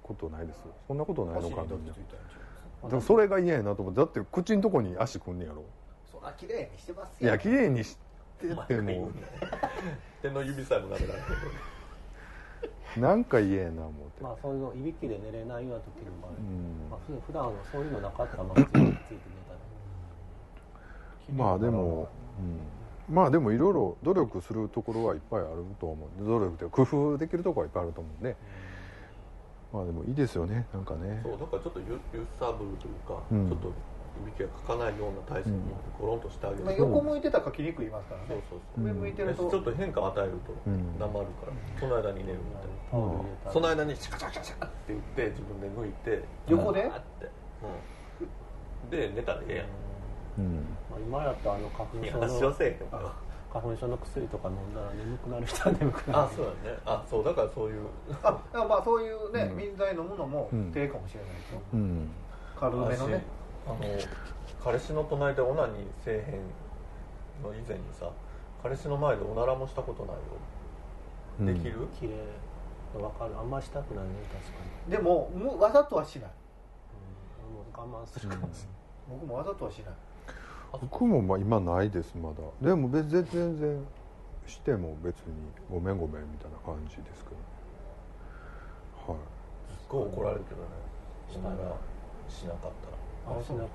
[0.02, 0.60] ことないです。
[0.88, 2.88] そんなことないのかな。
[2.88, 4.00] でもそれが嫌やなと思って。
[4.00, 5.64] だって口のとこに足くんねやろ
[6.10, 7.96] そら綺麗にしてますいや綺麗にし
[8.40, 9.10] てても。
[10.22, 11.28] 手の指さえもなめられて
[12.96, 16.90] なんか嫌やな思って、まあそういうのいびきで寝れないような時の場合、うん。
[16.90, 18.92] まあ、ふ普段はそういうのなかったらまあついて寝た
[21.32, 22.08] らまあでも、
[23.08, 28.36] うん、まあでもいろいろ努力するところはいっぱいあると思うんで努力で工夫できるところはいっぱいあると思うんで。
[29.72, 31.20] まあでもいいですよねなんかね。
[31.22, 33.48] そうだからちょっとゆ揺さぶるというか、うん。
[33.48, 33.70] ちょっとい
[34.24, 35.60] びきがかかないような体勢に
[35.98, 38.84] ゴロンとしてあげる、まあ、横向いてたら書きにくいますからそうねそうそう。
[38.84, 39.50] 上向いてると。
[39.50, 40.98] ちょっと変化を与えるとうん。
[40.98, 46.90] なまるから、その間に寝るみたいタオル入れたらなその間にシャカシャカシャカって言って自分で抜いて横で？
[48.82, 49.66] うん、で寝たらええやん。
[50.38, 50.54] うん。
[50.90, 52.54] まあ、今やったらあの花粉症の
[53.52, 56.78] 花粉症の薬とか飲んだら眠くなる人は眠くなるあそうだね。
[56.86, 57.82] あそうだからそういう。
[58.22, 59.56] あまあそういうね、うん。
[59.56, 60.72] 民剤飲むのもうん。
[60.72, 62.10] 手かもしれないですよ、うん。
[62.56, 63.24] 軽めのね
[63.66, 63.76] あの
[64.62, 66.22] 彼氏の隣でオナニーせえへん
[67.42, 68.10] の以前にさ
[68.62, 70.16] 彼氏の前でおならもしたことない
[71.46, 71.88] よ、できる？
[71.98, 72.14] 綺麗。
[73.00, 73.38] わかる。
[73.38, 76.30] あんましたくないね確かに、でもむわざとはしない。
[77.46, 78.66] うん、もう我慢するかもし
[79.08, 79.94] 僕もわざとはしない。
[80.72, 82.36] 僕もまあ今ないですまだ。
[82.60, 83.86] でも別に全然
[84.46, 85.32] しても別に
[85.70, 87.30] ごめんごめんみたいな感じですけ
[89.06, 89.22] どはい。
[89.72, 90.68] すっごい怒られるけどね
[91.36, 91.76] おなら
[92.28, 92.99] しなかったら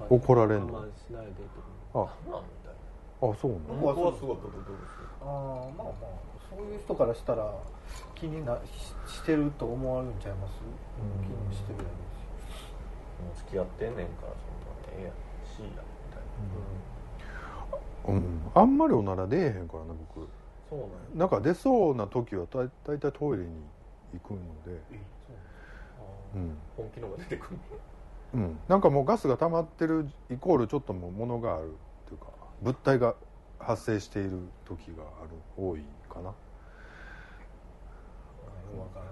[0.09, 0.85] 怒られんの？
[1.93, 2.09] ああ。
[3.21, 5.27] そうなのな僕はすごいブブブブするああ
[5.75, 5.93] まあまあ
[6.49, 7.51] そういう人からしたら
[8.13, 10.53] 気になししてると思われるんちゃいます、
[11.23, 11.89] 気にしてるやも
[13.33, 15.13] う付き合ってんねんからそんなええやん
[15.47, 18.51] しいやみたいな、うん。
[18.53, 20.27] あんまりおなら出えへんからな僕。
[20.69, 20.93] そうなんや。
[21.15, 23.49] なんか出そうな時はだ大体トイレに
[24.13, 24.81] 行くので。
[26.35, 27.57] うん本気のが出てくる
[28.33, 31.69] うん、なんかもうガスが溜まってるイコールちょっともうものがあるっ
[32.07, 32.27] ていうか
[32.61, 33.15] 物体が
[33.59, 36.33] 発生している時がある多いかな。
[38.75, 39.05] つわから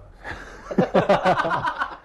[1.70, 2.04] ん。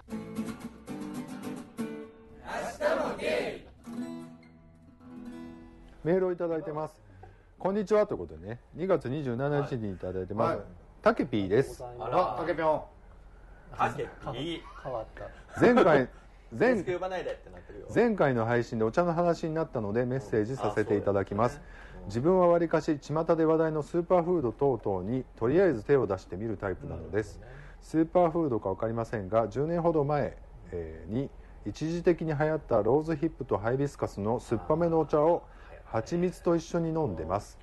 [6.03, 6.95] メールをいただいてます。
[7.57, 10.65] こんにちはということでね2月27日にいただいてます、はい。
[11.01, 11.83] タケピーです。
[11.83, 12.81] ああたけぴょん。
[13.77, 14.03] あけ
[14.39, 15.59] いい変わった。
[15.59, 16.07] 前回
[16.57, 16.83] 前
[17.93, 21.61] 前回の配信でお茶の話になったのでメッセージさせていただきます。
[22.05, 27.39] 自分はわりかし巷で話題のスーパーフード等々にとりあえず手を出してみるタイプなのです。
[27.81, 30.37] スーパーフードか分かりませんが10年ほど前
[30.71, 31.29] えーに
[31.65, 35.43] 一時的に流行ったローズヒップとハイビスカスの酸っぱめのお茶を
[35.85, 37.57] 蜂蜜と一緒に飲んでます。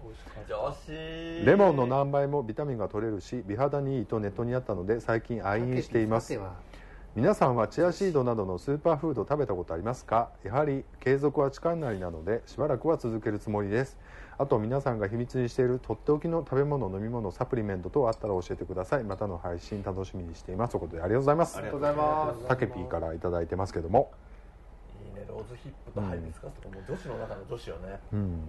[1.44, 6.32] レモンの何倍もビタミンが取れるし美肌にいいとネットにあったので最近愛飲しています
[7.16, 10.28] 皆さんはチアシードなどのスーパーフード食べたことありますか？
[10.44, 13.96] やはり継続は力なりなのでしばらくは続けるつもりです。
[14.36, 19.04] あと皆さんが秘密にしているとっておきの食べ物飲み物サプリメント等あったら教えてください。
[19.04, 20.72] またの配信楽しみにしています。
[20.72, 21.56] ということでありがとうございます。
[21.56, 22.48] ありがとうございます。
[22.48, 24.12] タケピーからいただいてますけども。
[25.06, 27.98] いいねローズヒップとハイビスカスとかもう女子の中の女子よね。
[28.12, 28.40] うん。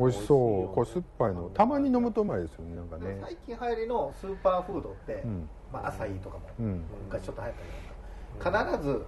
[0.00, 0.74] 美味しそう。
[0.74, 1.50] これ酸っぱいの。
[1.54, 3.16] たまに飲むとうまいですよねなんかね。
[3.22, 5.48] 最近流行りのスーパーフードって、うん。
[5.72, 7.91] まあ、アサイとかもうん昔ちょっと流行ったじゃないですか
[8.38, 9.04] 必ず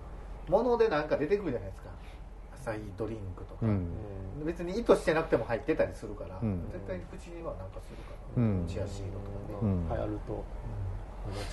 [0.49, 1.91] 物でなんか出てくるじゃないですか。
[2.55, 3.89] アサイドリンクとか、うん。
[4.45, 6.69] 別に意図してなくても入ってたりするから、うん。
[6.73, 8.65] 絶対に口にはなんかするから、うん。
[8.67, 9.89] チアシードとかね、うん。
[9.89, 10.45] 流行ると。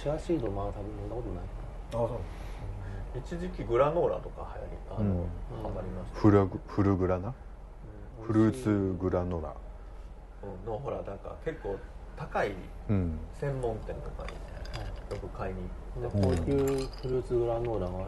[0.01, 1.43] チアシードまだ多分飲んだことない。
[1.93, 2.19] あそう
[3.13, 5.27] 一時期グラノーラとか流行りあの、うん。
[5.63, 6.19] ハマりました。
[6.19, 7.33] フルフルグラな
[8.19, 8.25] うん。
[8.25, 9.53] フルーツグラノラ。
[10.43, 10.71] うん。
[10.71, 11.77] のほらなんか結構
[12.15, 12.53] 高い
[12.89, 13.19] うん。
[13.39, 18.07] 専門店とかによく買いに行って、高級フルーツグラノーラがある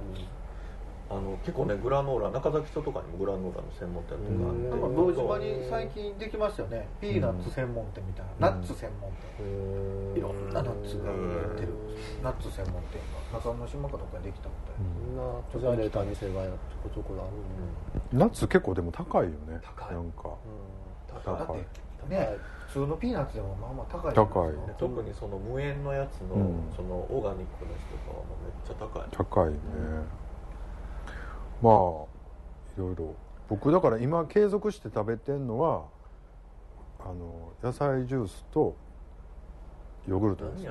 [1.10, 6.88] あの結構ねグラノーラ中崎町とかにもグラノーラの専門店とかあってなんか堂島に最近できましたよね。
[7.02, 11.74] ピーナッツ専門店みたいな、うんナッツ専門店、いろんなナッツが売ってる。
[12.24, 12.98] ナッツ専門店
[13.32, 13.38] が。
[13.38, 15.22] 中之島かどっかにできたみたいな。
[15.22, 16.50] こじゃれた店がちょ
[16.82, 19.60] こちょこあるナッツ結構でも高いよね。
[19.62, 19.94] 高い。
[19.94, 20.30] なんか。
[21.26, 21.36] 高い。
[21.38, 22.30] だってね
[22.74, 24.52] 普通のピーナッツでもまあまあ高い高い。
[24.52, 26.74] で特にその無塩のやつの,、うん。
[26.76, 29.08] そのオーガニックのやつとかはめっちゃ高い。
[29.12, 29.60] 高いね。
[31.62, 31.76] まあい
[32.78, 33.14] ろいろ。
[33.48, 35.84] 僕だから今継続して食べてんのは
[37.00, 38.76] あの野菜ジュースと
[40.08, 40.70] ヨーグルトですね。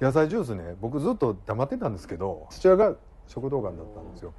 [0.00, 0.56] 野菜ジュース？
[0.56, 2.96] ね僕ずっと黙ってたんですけど父親が
[3.28, 4.34] 食道がんだったんですよ。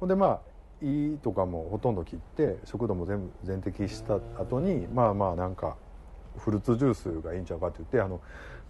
[0.00, 0.40] ほんでまあ
[0.80, 5.76] 胃とかもほとんど切って食道も全部全摘した後にまあまあなんか
[6.38, 8.20] フルーツジュースがいいんちゃうかって言ってあの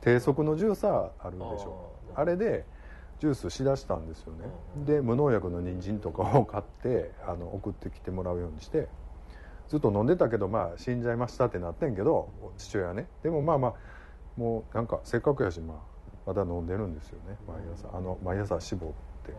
[0.01, 2.65] 低速のジューサーあるでしょあれで
[3.21, 4.39] ジュースしだしたんですよね。
[4.77, 8.89] うんで無農薬の人参とかを買ってあの送ってきてもらうようにして
[9.69, 13.07] ずっと飲んでたけどまあ死んじゃいましたってなってんけど父親ね。
[13.23, 13.75] でもまあまあ
[14.37, 15.77] もうなんかせっかくやしまあ
[16.27, 17.37] まだ飲んでるんですよね。
[17.47, 17.97] 毎朝。
[17.97, 18.91] あの毎朝絞っ
[19.27, 19.33] て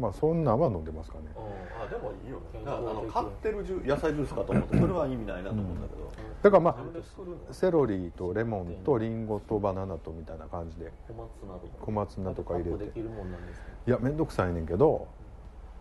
[0.00, 1.26] まあそんなんは飲んでますかね。
[1.36, 2.42] あでもいいよね。
[2.52, 6.10] 健だからあの買ってるジュ野菜ジュースかと思ってそれは意味ないなと思うんだけど、
[6.42, 10.90] だからまあセロリとレモンとリンゴとバナナとみたいな感じで。
[11.06, 11.84] 小松菜とか。
[11.84, 12.70] 小松菜とか入れて。
[12.70, 13.64] カップできるもんなんですね。
[13.86, 15.06] いや面倒くさいねんけど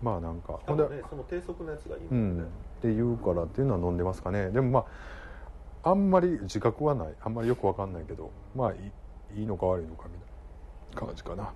[0.02, 0.60] まあなんか。
[0.68, 2.46] ほんでその低速のやつがいいんっ
[2.82, 4.50] て言うからっていうのは飲んでますかね。
[4.50, 4.86] でもま
[5.84, 7.14] ああんまり自覚はない。
[7.22, 8.76] あんまりよくわかんないけどまあい
[9.38, 10.20] いいいのか悪いのかみ
[10.92, 11.54] たいな感じかな。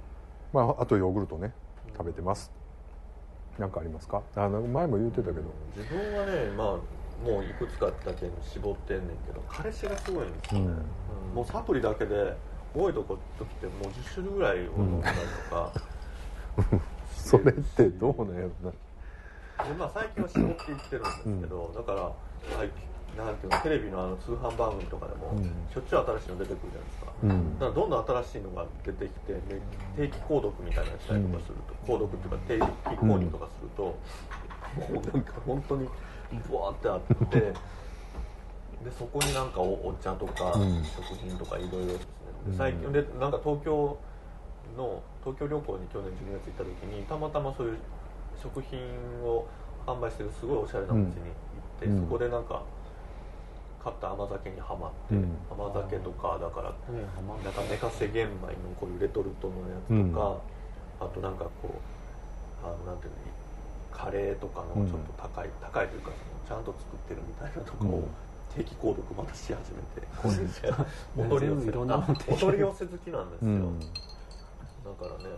[0.53, 1.53] まああとヨーグルトね
[1.98, 2.52] 食べてます。
[3.58, 4.22] なんかありますか？
[4.36, 5.41] あの前も言ってたけど。
[5.78, 6.68] 自分はねまあ
[7.24, 10.68] もういくつかだけに絞ってんねんけど彼氏がすごいんですよね、
[11.30, 11.36] うん。
[11.36, 12.36] もうサプリだけで
[12.76, 15.18] 多いとこ時ってもう10種類ぐらいを飲んだり
[15.50, 15.72] とか、
[17.16, 18.72] それってどうなんやろな。
[18.72, 22.12] でまあ、最近は絞っていってるんですけど、だから
[22.58, 22.82] 最近
[23.18, 25.43] なんていうのテレビのあの通販番組とかでも、うん。
[25.43, 27.59] しょっちゅう新しいの出てくるじゃないですか、うん。
[27.59, 29.61] だからどんどん新しいのが出てきてで
[29.95, 35.88] 定期購読みたいなのしたりとかすると、購読っていうか定期購入とかすると、もうなんか本当に
[36.49, 37.53] ブワーってあってで
[38.97, 40.84] そこになんかおお茶とか、うん。
[40.84, 43.97] 食品とかいろいろですね最近でなんか東京
[44.76, 47.78] の東京旅行に去年12月行った時にたまたまそういう
[48.41, 48.80] 食品
[49.24, 49.45] を
[49.86, 51.22] 販売してるすごいおしゃれなお店に行
[51.78, 51.99] って、うん。
[52.01, 52.64] そこでなんか
[53.84, 55.36] 買った甘酒にはまって、うん。
[55.52, 60.40] 甘酒とかだからねハマなんか寝かせ玄米のこういうレトルトのやつとか、
[61.04, 63.18] あとなんかこうあのなんていうの
[63.92, 66.12] カレーとかのちょっと高い、高いというか
[66.48, 68.08] そのちゃんと作ってるみたいなとかをうん。
[68.56, 70.08] 定期購読またし始めて、
[72.30, 73.80] お取り寄せ好きなんですよ、うん。
[73.80, 73.86] だ
[74.94, 75.36] からね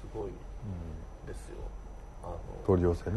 [0.00, 0.30] すごい
[1.26, 1.58] ですよ。
[2.22, 3.10] あの取り寄せ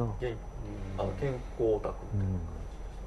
[0.97, 2.41] あの健康オタクみたいな感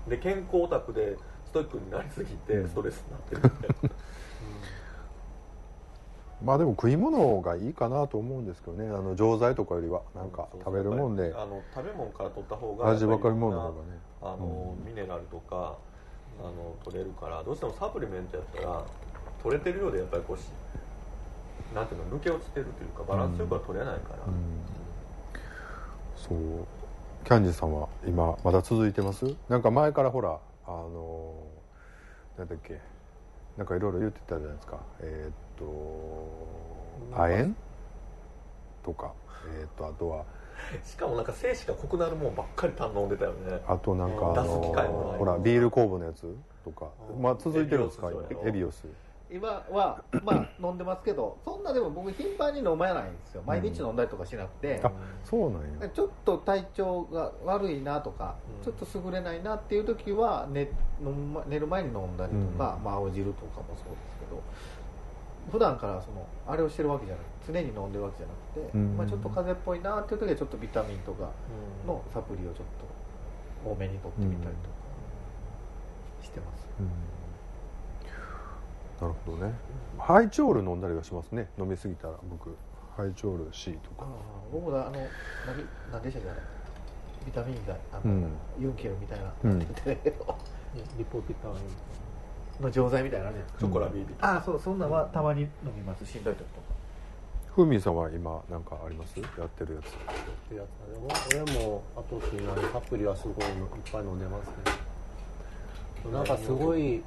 [0.04, 3.90] じで健康オタクでストイックになりすぎてストレスになってるみたいな。
[6.44, 8.88] まあでも食い物がいいかなと思うんですけどね。
[8.88, 11.34] あの錠剤とかよりはなんか食べるもんで。
[11.34, 13.76] あの食べ物から取った方が味わかるもんの方がね。
[13.90, 15.76] りあの、ミネラルとか
[16.38, 18.84] あの取れるからどうしてもサプリメントやったら
[19.42, 20.42] 取れてるようでやっぱりこうし
[21.74, 24.34] なんていうの抜け落ちてるというかバランスよくは取れないから、うん。
[26.14, 26.66] そう。
[27.24, 29.34] キャンディさんは今まだ続いてます？
[29.48, 30.38] なんか前からほら
[30.68, 31.32] あの
[32.36, 32.78] なんだっけ
[33.56, 34.78] なんかいろいろ言ってたじゃないですか。
[35.00, 37.54] えーっと亜鉛？
[38.84, 39.12] とか。
[39.58, 40.24] えーっとあとは。
[40.84, 43.60] しかもなんか精子が濃くなるもんばっかり頼んでたよね。
[43.66, 46.88] あとなんかあのほらビール酵母のやつとか。
[47.18, 48.10] まあ続いてるんですか？
[48.44, 48.84] エビオス
[49.30, 53.42] 今はまあ飲んでますけどそんなでも僕頻繁に飲まないんですよ。
[53.46, 54.90] 毎日飲んだりとかしなくて、あ
[55.22, 55.88] そうなんや。
[55.90, 58.64] ちょっと体調が悪いなとか、うん。
[58.64, 60.70] ちょっと優れないなっていう時は寝
[61.46, 64.42] 寝る前に飲んだりとか、まあ、青汁とかもそうですけど
[65.52, 68.32] 普段からそのあれをしてるわけじゃなく常に飲んでるわけじゃな
[68.64, 68.96] くて、うん。
[68.96, 71.30] まあ、ちょっと風邪っぽいなっていう時はちょっとビタミンとか
[71.84, 71.86] うん。
[71.86, 74.76] のサプリをちょっと多めに取ってみたりとか
[76.22, 77.17] してます、うん
[79.00, 79.54] なるほどね。
[79.98, 81.48] ハイチョール飲んだりはしますね。
[81.58, 82.56] 飲みすぎたら僕。
[82.96, 84.06] ハイチョール C とあか。
[84.06, 84.12] あ
[84.52, 84.96] 僕はあの
[85.46, 86.28] 何何でしたっけ
[87.26, 88.30] ビタミン剤あの、うん。
[88.58, 89.58] ユンケルみたいな、うん。
[89.60, 89.66] リ
[91.04, 91.54] ポビタミ
[92.60, 96.04] ンの錠剤みたいなのあるじゃないですかショコラビービーああそうそんなんはたまに飲みます。
[96.04, 96.78] しんどい時とか。
[97.54, 99.18] ふみさんは今なんかあります？
[99.20, 99.86] やってるやつ。
[99.86, 99.88] っ
[100.48, 101.34] てやつ。
[101.34, 106.12] でも俺もあと気になるサプリはすごいのいっぱい飲んでますね。
[106.12, 107.02] なんかすごい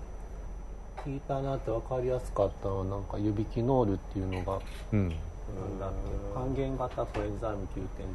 [1.06, 4.60] 聞いたなって分かりやすかったのはなんかユビキノールっていうのが
[4.94, 5.10] うん。
[5.52, 8.08] なんだっけ還元型コエンザイム9点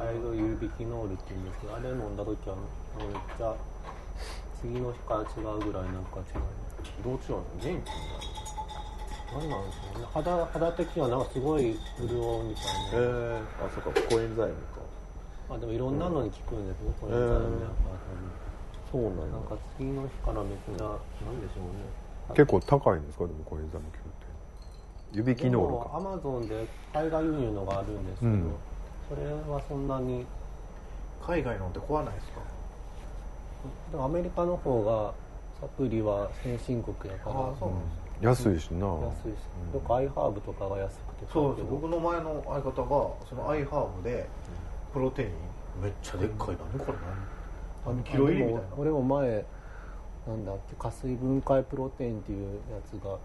[0.00, 2.56] あれのユビキノールっていうんですけどあれ飲んだ時は
[2.98, 3.54] めっちゃ
[4.60, 5.24] 次の日から違
[5.56, 6.42] うぐらいなんか違う。
[7.04, 7.90] どう違うの元気
[9.32, 10.06] 何なんでしょうね。
[10.12, 14.80] 肌肌的にはなんかすごい潤うみたいな、えあそっかコエンザイムか。
[15.48, 17.66] まあでもいろんなのに効くんですね、コエンザイムね
[18.90, 22.34] そうなんなんか次の日からめっちゃなんでしょうね。
[22.34, 23.26] 結構高いんですか？
[23.26, 24.10] でもコエンザイム級って。
[25.12, 28.54] 指機能アかマゾンで海外輸入のがあるんですけど、うん。
[29.08, 30.26] それはそんなに。
[31.22, 32.40] 海外のって怖ないですか？
[33.92, 35.12] でもアメリカの方が
[35.60, 37.36] サプリは先進国やから。
[37.36, 38.54] ああそうなんですね。
[38.54, 38.86] 安いしな。
[38.86, 41.68] 安いし、よく iHerb とかが安くてそうです。
[41.70, 44.26] 僕の前の相方がその iHerb で
[44.92, 45.28] プロテイン。
[45.82, 47.29] めっちゃでっかい何これ何
[47.86, 49.44] 何キロ入りみたいなでも俺も前
[50.26, 53.16] なんだっけ加水分解プロテインっていうやつが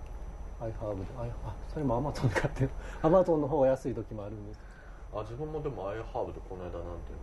[0.64, 2.70] iHerb でアイあそれもアマゾンで買ってる。
[3.03, 4.60] アマゾンの方が安い時もあるんです。
[5.14, 7.20] あ自分もでも iHerb でこの間なんていう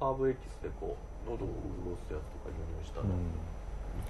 [0.00, 0.96] のハーブエキスでこ
[1.26, 3.14] う喉を潤すやつとか輸入したの、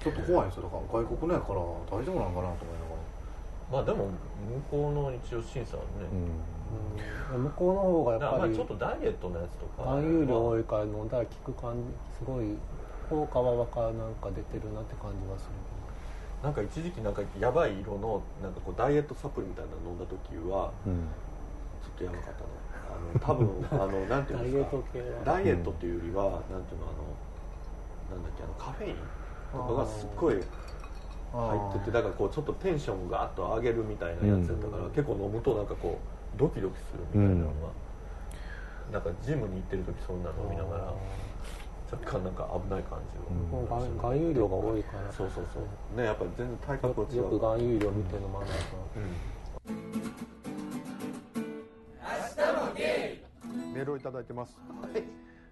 [0.01, 0.63] ちょっと怖いんですよ。
[0.63, 3.17] だから外国のやから大丈夫なんかなと思いながら。
[3.71, 4.11] まあでも向
[4.71, 6.56] こうの一応審査はね、うん
[7.31, 9.83] 向こうの方がやっぱりちょっとダイエットのやつとか。
[9.89, 11.79] 含有量多いから飲んだら効く感じ
[12.17, 12.45] すごい
[13.09, 15.51] 効果はわかなんか出てるなって感じはする
[16.43, 21.07] なんか一時期なんかやばい色のなんかこうダイエットサプリみたいなの飲んだ時はうん。
[21.81, 22.67] ちょっとやばかったね。
[22.87, 25.05] あの多分 あのなんていダイエッうんですかト系は。
[25.25, 28.95] ダイエットっていうよりは、なんていうのあのなんだっけあのカフェイン
[29.51, 30.41] とかがすっごい入
[31.77, 34.91] っててだからこうちょっとテンションをガーッと上げるみたいなやつやったから、うん。
[34.91, 37.53] 結構飲むとなんかこうドキドキするみたいなのが、
[38.91, 40.93] なんかジムに行ってる時そんなの飲みながら
[41.91, 45.11] 若干なんか危ない感じを、もう含含有量が多いから。
[45.11, 45.97] そうそうそう。
[45.97, 47.17] ねやっぱ全然体格が違う。
[47.17, 48.55] よく含有量見て飲まないと
[48.95, 48.99] う
[53.69, 53.73] ん。
[53.73, 54.59] メールをいただいてます、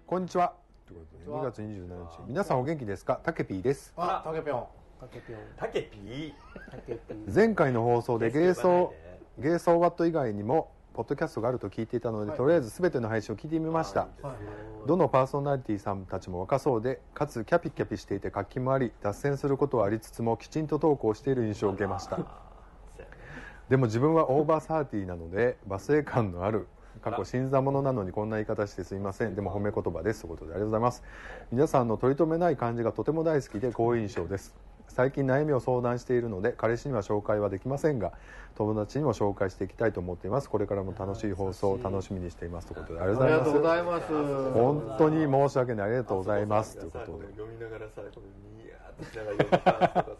[0.06, 0.52] こんにちは。
[0.86, 2.28] ということで2月27日。
[2.28, 3.20] 皆さんお元気ですか？
[3.22, 3.92] たけぴーです。
[3.96, 4.64] あタケピョン
[5.00, 6.32] タケピョンタケピー。
[6.70, 7.34] タケピー。
[7.34, 8.92] 前回の放送で Gay So
[9.38, 12.38] Gay So What 以外にもポッドキャストがあると聞いていたので、はい。
[12.38, 14.08] とりあえず全ての配信を聞いてみました。
[14.86, 22.18] どのパーソナリティさんたちも若そうでかつキャピキャピしていて活気もあり脱線することはありつつもきちんとトークをしている印象を受けました。
[23.68, 26.66] でも自分はオーバーサーティーなので罵声感のある
[27.02, 29.34] 過去新参者なのにこんな言い方してすいません。
[29.34, 30.22] でも褒め言葉です。
[30.22, 31.02] ということでありがとうございます。
[31.52, 34.54] 皆さんの取り留めない感じがとても大好きで好印象です
[34.88, 38.12] 最近悩みを相談しているので彼氏には紹介はできませんが
[38.56, 40.48] 友達にも紹介していきたいと思っています。
[40.48, 44.06] これからも楽しい放送を楽しみにしていますということでありがとうございます。
[44.54, 45.86] 本当に申し訳ない。
[45.88, 46.78] ありがとうございます。
[46.78, 47.26] ということで。
[47.36, 48.26] 読みながらさこの
[48.62, 50.16] ニヤーっとしながら読む感じとかさ。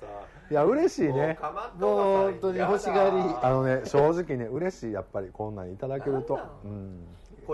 [0.50, 1.38] いや嬉しいね。
[1.40, 3.10] もう本当に欲しがり。
[3.42, 6.36] あのね正直ね嬉しいやっぱりこんなんいただけると。
[6.36, 6.48] なんなん。
[6.64, 7.06] うん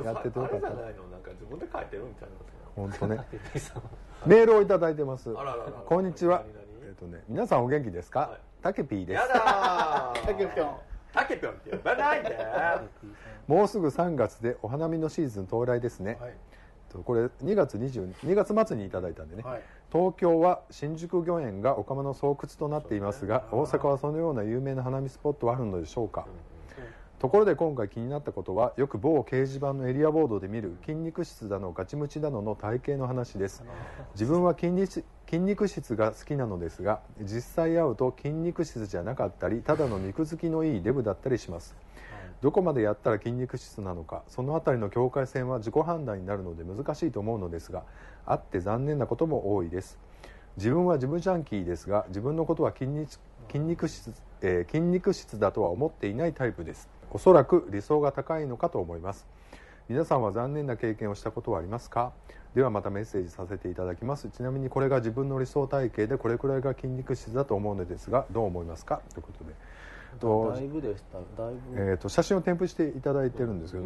[0.04, 0.70] やっててよかった。
[0.70, 1.06] ないの？
[1.12, 3.18] なんか自分で書いてるんちゃいます本当ね。
[4.26, 5.28] メールをいただいてます。
[5.86, 6.42] こんにちは
[7.02, 8.40] とね皆さんお元気ですか、はい。
[8.62, 9.20] タケピーです。
[9.20, 10.22] やだー。
[10.26, 10.76] タケピョン。
[11.12, 12.38] タケピョンって呼ばないで。
[13.46, 16.34] もうすぐ3月でお花見のシーズン到来ですね、はい。
[16.90, 19.62] とこれ2月22 2月末にいただいたんでね、はい。
[19.92, 26.26] 東京は新宿御苑がお釜の巣窟となっていますが大阪はそのような有名な花見スポットはあるのでしょうか、
[27.22, 33.62] ところで今回気になったことはよく某掲示板のエリアボードで見る筋肉質だのガチムチだのの体型の話です。
[34.14, 41.76] 自分は筋肉筋肉質が好きなのですが実際会うと筋肉質じゃなかったりただの肉付きのいいデブだったりします。
[42.40, 47.84] どこまでやったら筋肉質なのかそのあたりの境界線は自己判断になるので難しいと思うのですが
[48.26, 49.96] あって残念なことも多いです。
[50.56, 59.26] 自分はジムジャンキーですが自分のことは筋肉筋肉質、えー筋肉質だとは思っていないタイプですおそらく理想が高いのかと思います。
[59.88, 62.12] 皆さんは残念な経験をしたことはありますか？
[62.54, 64.28] ではまたメッセージさせていただきます。
[64.30, 69.02] ちなみにこれが自分の理想体型でこれくらいが筋肉質だと思うのですがどう思いますか？
[69.12, 69.54] ということで。
[70.20, 71.18] とだいぶでした。
[71.42, 73.84] だいぶ、えー、と写真を添付していただいてるんですけど。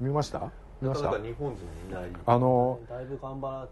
[0.00, 0.50] 見ましたよ。
[0.80, 1.10] 見ました？
[1.10, 2.10] 日本人にいない。
[2.24, 3.68] あのだいぶ頑張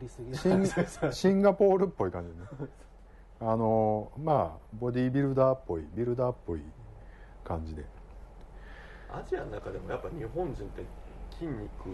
[0.00, 0.36] りすぎ。
[0.36, 0.66] シン
[1.12, 2.30] シンガポールっぽい感じ
[2.64, 2.68] ね。
[3.40, 6.62] あのまあボディービルダーっぽいビルダーっぽい
[7.44, 7.84] 感じで
[9.16, 10.84] アジアの中でもやっぱ日本人って
[11.32, 11.88] 筋肉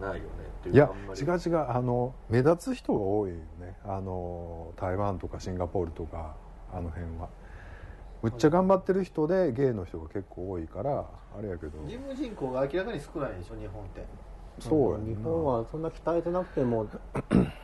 [0.00, 0.28] ないよね
[0.60, 1.68] っていういや違う違う。
[1.68, 3.76] あの目立つ人が多いよね。
[3.84, 6.36] あの台湾とかシンガポールとか
[6.72, 7.28] あの辺は。
[8.22, 11.04] むっちゃ頑張ってる人でゲイの人が結構多いから
[11.36, 11.72] あれやけど。
[11.86, 14.04] ジム人口が明らかに少ないでしょ日本って。
[14.60, 15.16] そうやんな。
[15.16, 16.86] 日本はそんな鍛えてなくても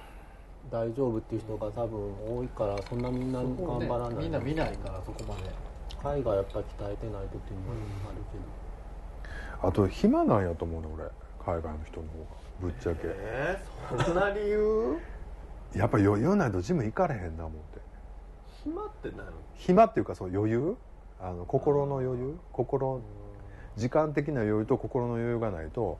[0.71, 4.17] 大丈夫っていう人が多分多いからそんなみんな頑張らない。
[4.17, 5.73] みんな見ないからそこまで。
[6.03, 7.71] 海外やっぱり鍛えてない時も
[8.09, 8.43] あるけど、
[9.63, 11.05] あと暇なんやと思うね俺。
[11.45, 12.27] 海外の人の方が。
[12.61, 13.01] ぶっちゃけ。
[13.05, 14.99] えー、そんな理由？
[15.75, 17.81] やっぱ余裕ないとジム行かれへんな思って。
[18.63, 20.77] 暇ってなる暇っていうかそう余裕？
[21.21, 22.39] あの心の余裕？
[22.53, 23.01] 心
[23.77, 25.99] 時間的な余裕と心の余裕がないと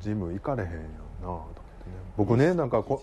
[0.00, 0.86] ジム行かれへんやんな
[1.20, 1.60] と思って
[1.90, 1.96] ね。
[2.16, 3.02] 僕ねなんかこ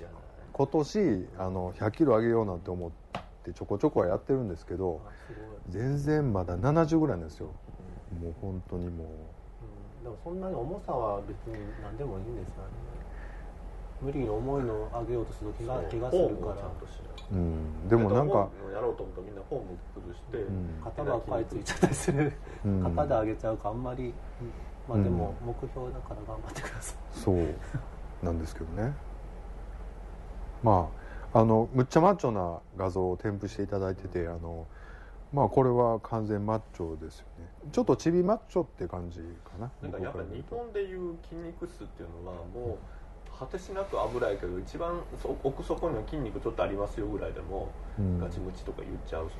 [0.52, 2.92] 今年あの100キロ上げようなんて思っ
[3.44, 5.02] てちょこちょこはやってるんですけど
[5.70, 7.50] 全然まだ70ぐらいなんですよ
[8.20, 9.08] もう本当にもう。
[10.02, 12.72] ん、でもそんなに重さは別に何でもいいんですよね。
[14.02, 16.56] 無理に重いのを上げようとすると怪我怪我するから。
[16.56, 17.32] ちゃんとしない。
[17.32, 20.82] う、うん、でもなんか、やろうと思うとみんなフォーム崩して、うん。
[20.84, 22.34] 肩ばっかりついちゃったりする、
[22.66, 22.84] うん。
[22.84, 24.14] 肩で上げちゃうかあんまり。
[24.88, 27.48] まあでも目標だから頑張ってください、そう。
[28.22, 28.94] なんですけどね。
[30.62, 30.90] ま
[31.34, 34.68] ああのむっちゃマッチョな画像を添付していただいててあの
[35.34, 39.72] まあこれは完全マッチョですよねちょっとチビマッチョって感じかな。
[39.82, 48.20] なんかやっぱ日本でいう筋肉質っていうのはもう果てしなく危ないけど一番そ奥底には筋肉ちょっとありますよぐらいでも、うん。
[48.20, 49.40] ガチムチとか言っちゃうしね、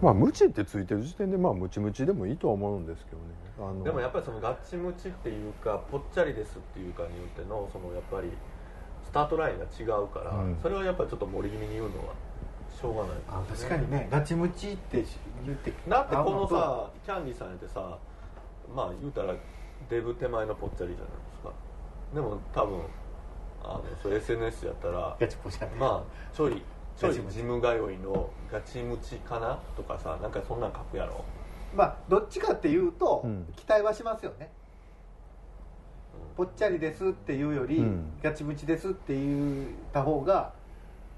[0.00, 3.24] まあムチってついてる時点でまあムチムチでもいいとは思うんですけどね。
[3.58, 3.84] あの。
[3.84, 8.30] でもやっぱりそのガチムチっていうかぽっちゃりですっていうかによってのそのやっぱり
[9.04, 10.58] スタートラインが違うから、うん。
[10.62, 12.14] それはやっぱりちょっと盛り気味に言うのは
[12.82, 13.12] しょうがない。
[13.28, 14.08] あ確かにね。
[14.10, 15.04] ガチムチって
[15.46, 17.98] 言ってだってこのあさキャンディーさんやってさ
[18.74, 19.34] まあ言うたら
[19.88, 21.06] デブ手前のぽっちゃりじゃないで
[21.36, 21.52] すか。
[22.14, 22.80] でも多分
[23.62, 26.62] あのそれ SNS やったらガチポチャまあちょい
[26.96, 29.58] ちょいジム通いのガチムチかな？
[29.76, 31.24] とかさなんかそんなん書くやろ、
[31.74, 33.46] まあどっちかっていうと、うん。
[33.56, 34.50] 期待はしますよね。
[36.36, 38.12] ぽっちゃりですっていうより、うん。
[38.22, 40.52] ガチムチですって言った方が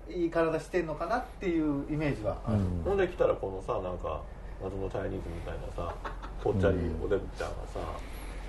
[0.08, 2.38] いい体してんのかなっていうイメージは。
[2.46, 2.82] ある、うん。
[2.84, 4.22] ほんで来たらこのさなんか
[4.62, 5.94] 謎のチャイニーズみたいなさ
[6.42, 7.80] ぽっちゃりおデブちゃんがさ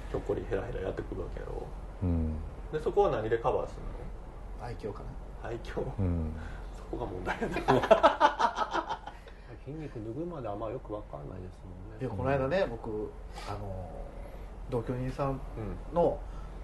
[0.09, 1.65] ひょっこりヘラヘラやってくるわけやろ。
[2.03, 2.33] うん。
[2.71, 3.81] でそこは何でカバーする
[4.61, 5.05] 愛嬌かな。
[5.05, 6.33] の愛嬌、うん。
[6.75, 8.99] そこが問題やな。
[9.65, 12.01] 筋肉脱ぐまであんまよくわかんないですもんね。
[12.01, 13.11] いやこの間ね僕
[13.47, 13.89] あの
[14.69, 15.95] 同居人さんうん。
[15.95, 16.19] の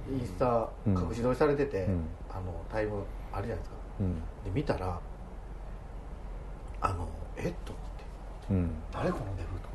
[0.10, 0.94] インスタうん。
[0.94, 2.08] 隠し撮りされてて、うん。
[2.30, 4.16] あのタイムあるじゃないですかうん。
[4.44, 5.00] で見たら
[6.82, 7.50] あのえ？
[7.50, 8.04] っと思って。
[8.52, 8.72] うん。
[8.92, 9.70] 誰このデブと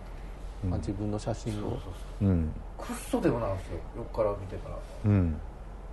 [0.64, 0.74] うん。
[0.74, 1.80] あ自分の写真をそうそう
[2.20, 2.28] そう。
[2.28, 2.52] うん。
[2.76, 3.78] くっそデブなんですよ。
[3.96, 4.78] 横から見てたら。
[5.04, 5.40] うん。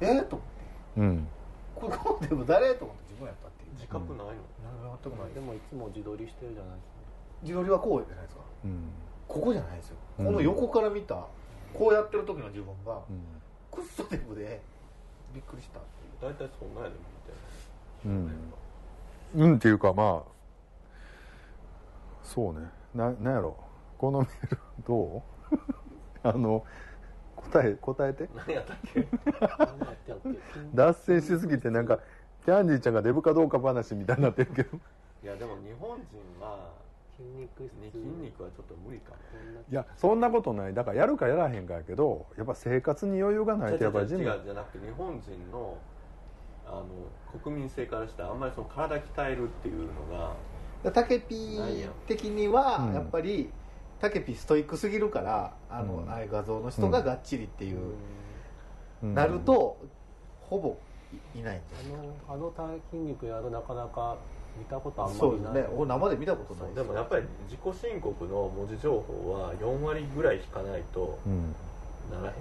[0.01, 0.19] え？
[0.19, 1.01] っと思って。
[1.01, 1.27] うん。
[1.75, 2.73] これこのデブ誰？
[2.75, 3.73] と思って自分やったっていう。
[3.73, 5.33] 自覚ないの、全くない。
[5.33, 6.93] でもいつも自撮りしてるじゃないですか。
[7.43, 8.41] 自撮りはこうじゃないですか？
[8.65, 8.89] うん。
[9.27, 10.25] ここじゃないですよ、うん。
[10.25, 11.25] この横から見た
[11.73, 13.21] こうやってる時の自分がうん。
[13.71, 14.61] くっそデブで
[15.33, 15.81] びっくりしたっ
[16.21, 16.33] ていう。
[16.33, 17.33] 大体そんなんやで見て
[18.05, 18.31] うん。
[19.35, 20.31] うんっていうかまあ
[22.23, 22.67] そうね。
[22.95, 23.57] ななんやろ。
[23.97, 25.57] このメールどう？
[26.27, 26.63] あの
[27.35, 28.29] 答え答えて。
[28.35, 29.07] 何やったっけ？
[30.73, 31.99] 脱線しすぎてなんか
[32.45, 34.77] キャンディーちゃんがデブかどうか話みたいになってるけど。
[35.23, 36.69] いやでも日本人は
[37.17, 37.73] 筋肉質。
[37.81, 39.17] ね筋肉はちょっと無理かも。
[39.69, 40.73] いやそんなことない。
[40.73, 45.77] だからやるかやらへんかやけどやっぱ生活に余裕がないとやっぱりジム違う違う違うじゃなくて日本人の
[46.65, 46.85] あの
[47.41, 50.33] 国民性からしてあんまりその体鍛えるっていうのが
[50.83, 52.93] だタケピー的にはうん。
[52.93, 53.49] やっぱり、
[53.99, 56.09] タケピーストイックすぎるからあの、うん。
[56.11, 57.79] ああいう画像の人ががっちりっていう、
[59.01, 59.13] うん。
[59.15, 59.77] なると
[60.41, 61.63] ほぼいないんで
[62.27, 64.17] あのあの体筋肉やるなかなか
[64.57, 65.69] 見たことあんまそうですりないね。
[65.75, 67.59] 俺生で見たことなそいうでもやっぱり自己
[67.93, 71.55] 申告の文字情報は4割ぐらい引かないとうん。
[72.11, 72.37] ならへんよね。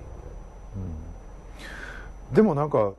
[2.30, 2.34] うん。
[2.34, 2.92] でもなんか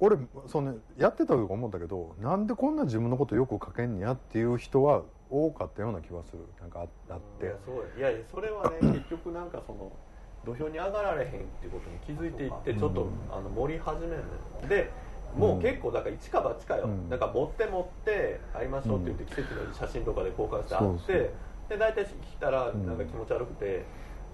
[0.00, 6.38] 俺そのやってた時思ったけどなんでこんな自分のことよく書けんねやっていう人は多かったような気はする。
[6.60, 7.46] なんかああって。
[7.46, 9.92] いやそういやそれはね 結局なんかその
[10.44, 14.22] 土俵に上がられへんっていうことに気づいていってちょっと、うんあの盛り始める
[14.62, 14.90] ので
[15.36, 17.10] もう結構だから一か八かよ、うん。
[17.10, 21.30] だから持って持って会いましょうって言って奇跡の写真とかで交換して会って、そうそう。
[21.68, 22.86] で大体来たらん。
[22.86, 23.84] なんか気持ち悪くて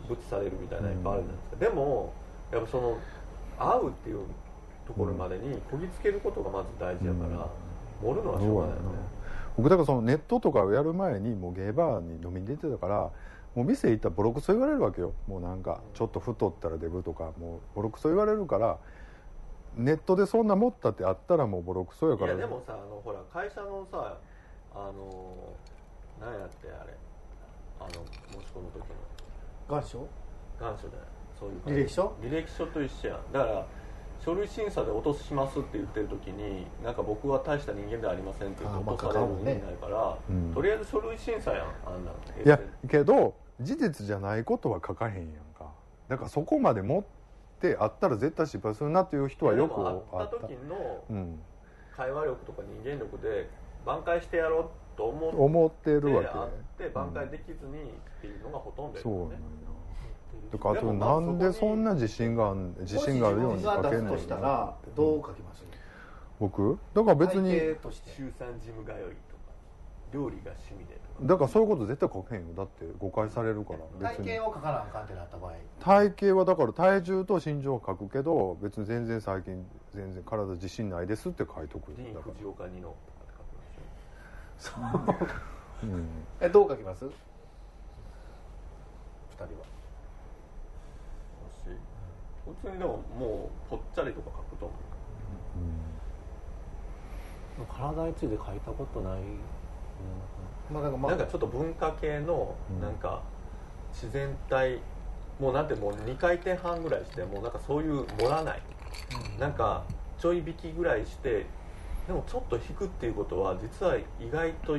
[0.09, 2.13] ブチされるみたいなのいっぱいあるじゃないですか、でも
[2.53, 2.99] やっぱその
[3.59, 4.21] 会うっていう
[4.87, 7.49] ところまでにこぎつけることがまず大事やから、
[8.03, 8.89] 盛るのはしょうがないよね。
[9.57, 13.11] 僕だからそのネットとかをやる前にもうゲーバーに飲みに出てたから
[13.55, 15.13] もう店行ったらボロクソ言われるわけよ。
[15.29, 18.79] もうなんかちょっと太ったらデブとかもうボロクソ言われるから
[19.77, 22.33] ネットでそんな持ったってあったらもうボロクソやから。
[22.33, 24.19] いやでもさあのほら会社のさ
[24.75, 25.35] あの
[26.21, 26.95] 何やってあれ。
[27.81, 28.85] あの申し込む時の。
[29.69, 30.07] 願書？
[30.61, 31.09] 願書じゃない。
[31.39, 32.13] そういう履歴書？
[32.23, 33.33] 履歴書と一緒やん。
[33.33, 33.67] だから
[34.25, 39.53] 書類審査で落としますって言ってる時になんか僕は大した人間ではありませんって言ってあーまあ落とされる意関わるね。
[39.53, 40.55] 味ないから、うん。
[40.55, 42.17] とりあえず書類審査やんあんなの。
[42.45, 45.27] いやけど事実じゃないことは書かへんやん
[45.59, 45.71] か。
[46.09, 47.05] だからそこまで持っ
[47.61, 50.39] てあったら絶対失敗するなっていう人はよくあった。
[50.39, 51.41] た時のうん。
[51.95, 53.49] 会話力とか人間力で
[53.85, 56.29] 挽回してやろうと思って思ってるわけ。
[56.29, 59.43] 会って挽回できずにっていうのがほとんどやそうなんやね、
[60.55, 65.65] だからあとなんでそんな自信があん自信があるように書けんのもしたらどう書きます？
[66.39, 66.79] 僕？
[66.95, 68.11] だから別に体型として。
[68.17, 69.03] 週三ジム通いとか
[70.13, 72.55] 料理が趣味でだからそういうこと絶対書けへんよ。
[72.57, 73.79] だって誤解されるから
[74.11, 74.27] 別に。
[74.27, 75.53] 体型を書かなあかんってなった場合。
[75.81, 85.23] 体型はだから体重と身長は書くけど別に全然最近全然体自信ないですって書いとくだか藤岡二のとかって書くでしょ。
[85.83, 86.09] ら、うん、
[86.41, 87.05] えどう書きます？
[87.07, 87.11] 二
[89.37, 89.49] 人は。
[89.49, 89.74] し
[92.45, 94.75] 普通にでももうぽっちゃりとか書くと思
[97.67, 99.21] 体について書いたことない、
[100.73, 103.23] まあなんかまあうなんかちょっと文化系のうんなんか
[103.93, 104.81] 自然体
[105.39, 108.63] もうなんてもう2回転半ぐらいしてもうなんかそういう盛らない。
[109.39, 109.85] なんか
[110.19, 111.47] ちょい引きぐらいして
[112.07, 114.79] でもちょっと引くっていうことは実は意外と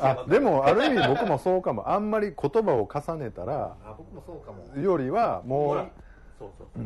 [0.00, 1.90] あでもある意味僕もそうかも。
[1.90, 4.82] あんまり言葉を重ねたらあ僕もそうかも。
[4.82, 5.90] よりはほもう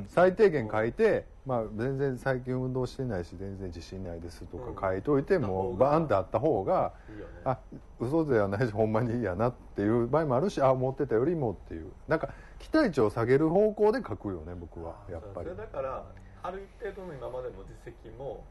[0.09, 7.33] 最低限書いて、まあ、全然最近運動してないし全然自信ないですとか書いといて、うんもうバーンってあった方がいいよね。
[7.45, 7.59] あ
[8.01, 11.91] 嘘ではないしほんまにいいやなっていう場合もあるしあ思ってたよりもっていう。
[12.07, 12.29] なんか
[12.59, 14.97] 期待値を下げる方向で書くよね僕は。
[15.11, 15.49] やっぱり。
[15.57, 16.05] だから
[16.43, 17.55] ある一定度の今までの
[17.85, 18.45] 実績も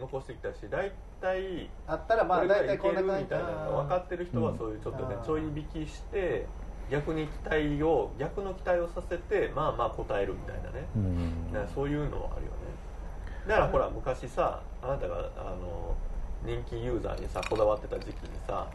[0.00, 3.24] 残してきたし大体あったらまあこれ大体こがいけるんな感じ。
[3.24, 5.24] みたいなのが分かってる人はそういうちょっとねうん。
[5.24, 6.46] ちょい引きして
[6.90, 10.86] 逆に期待を逆の期待をさせてまあまあ答えるみたいなね。
[10.96, 11.52] うん。
[11.52, 12.56] だからそういうのはあるよね。
[13.46, 15.94] だからほら昔さあなたがあの
[16.44, 18.66] 人気ユーザーにさこだわってた時期にさ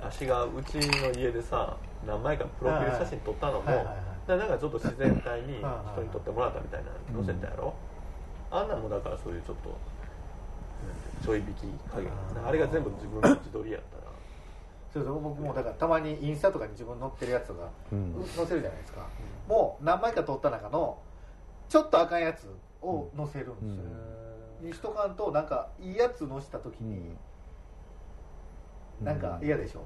[0.00, 3.64] 足がうちの家でさ何枚かプロフィール写真撮ったのも
[4.26, 7.74] なんかちょっと自然体に人に撮ってもらったみたいなの載せたやろ？
[8.50, 9.76] あんなんもだからそういうちょっと
[11.22, 12.10] ちょい引き加減。
[12.44, 14.02] あれが全部自分の自撮りやったら
[14.92, 18.26] そうそう僕もだからたまにインスタとかに自分載ってるやつがうん。
[18.36, 19.06] 載せるじゃないですか、
[19.48, 20.98] もう何枚か撮った中の
[21.68, 22.46] ちょっとあかんやつ
[22.82, 27.16] を載せるんですよ、にしとかんとなんかいいやつ載せた時に
[29.00, 29.80] なんか嫌でしょ。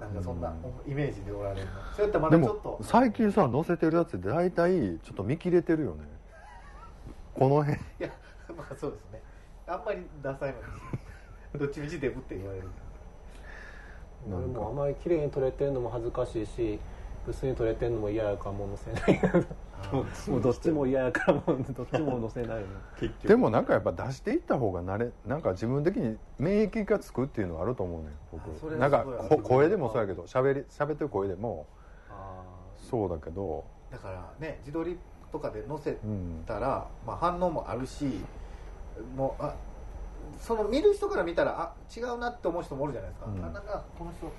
[0.00, 0.52] なんかそんな
[0.88, 1.72] イメージでおられるの。
[1.94, 6.02] そうやったらまだちょっと最近さ載せてるやつって大体ちょっと見切れてるよね。
[7.34, 7.78] この辺。
[7.78, 8.08] いや
[8.56, 9.21] まあそうですね
[9.72, 10.64] あんまりダサいので
[11.54, 12.66] す どっちみちデブって言われる。
[14.30, 16.78] 俺もあまり綺麗に撮れてるのも恥ずかしいし
[17.26, 19.20] 薄に撮れてるのも嫌やからもう載せない。
[20.28, 22.66] もうどっちも嫌やからもうどっちも載せないの
[23.00, 23.28] 結局。
[23.28, 28.10] でもなんかやっぱ出していった方がなれなんか自分的に免疫がつくっていうのはあると思うねん。
[28.10, 29.06] あそれ僕なんか
[29.42, 31.66] 声でもそうやけど喋り喋ってる声でも
[32.10, 32.44] あ
[32.76, 33.64] そうだけど。
[33.90, 34.98] だからね自撮り
[35.32, 36.44] とかで載せうん。
[36.46, 38.24] たら、まあ、反応もあるし
[39.16, 39.54] もうあ
[40.40, 43.44] その見る人から見たらあ違うなって思う人もおるじゃないですか、うん。
[43.44, 44.32] あなんかこの人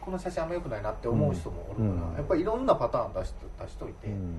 [0.00, 2.14] この写真あんま良くないなって思う人もおるから、うん。
[2.16, 4.34] やっぱりいろんなパターン出し出しといて、うん。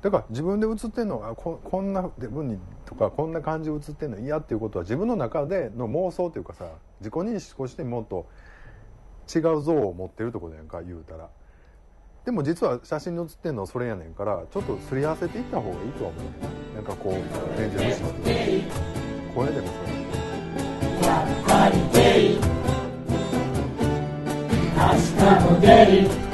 [0.00, 6.66] だから自分で写ってんのがここんな自分にとかこんな感じで写ってんの嫌っていうことは自分の中での妄想というかさ
[7.00, 8.26] 自己認識としてもっと
[9.34, 11.28] 違う像を持ってるところやんか言うたら
[12.28, 16.28] でも実は写真に写ってんのはそれやねんからちょっとすり合わせていった方がいいとは思うね
[16.74, 17.12] なんかこう
[17.58, 18.64] 返事無視して
[19.34, 19.88] 声でもそう
[24.76, 26.27] 明日も出る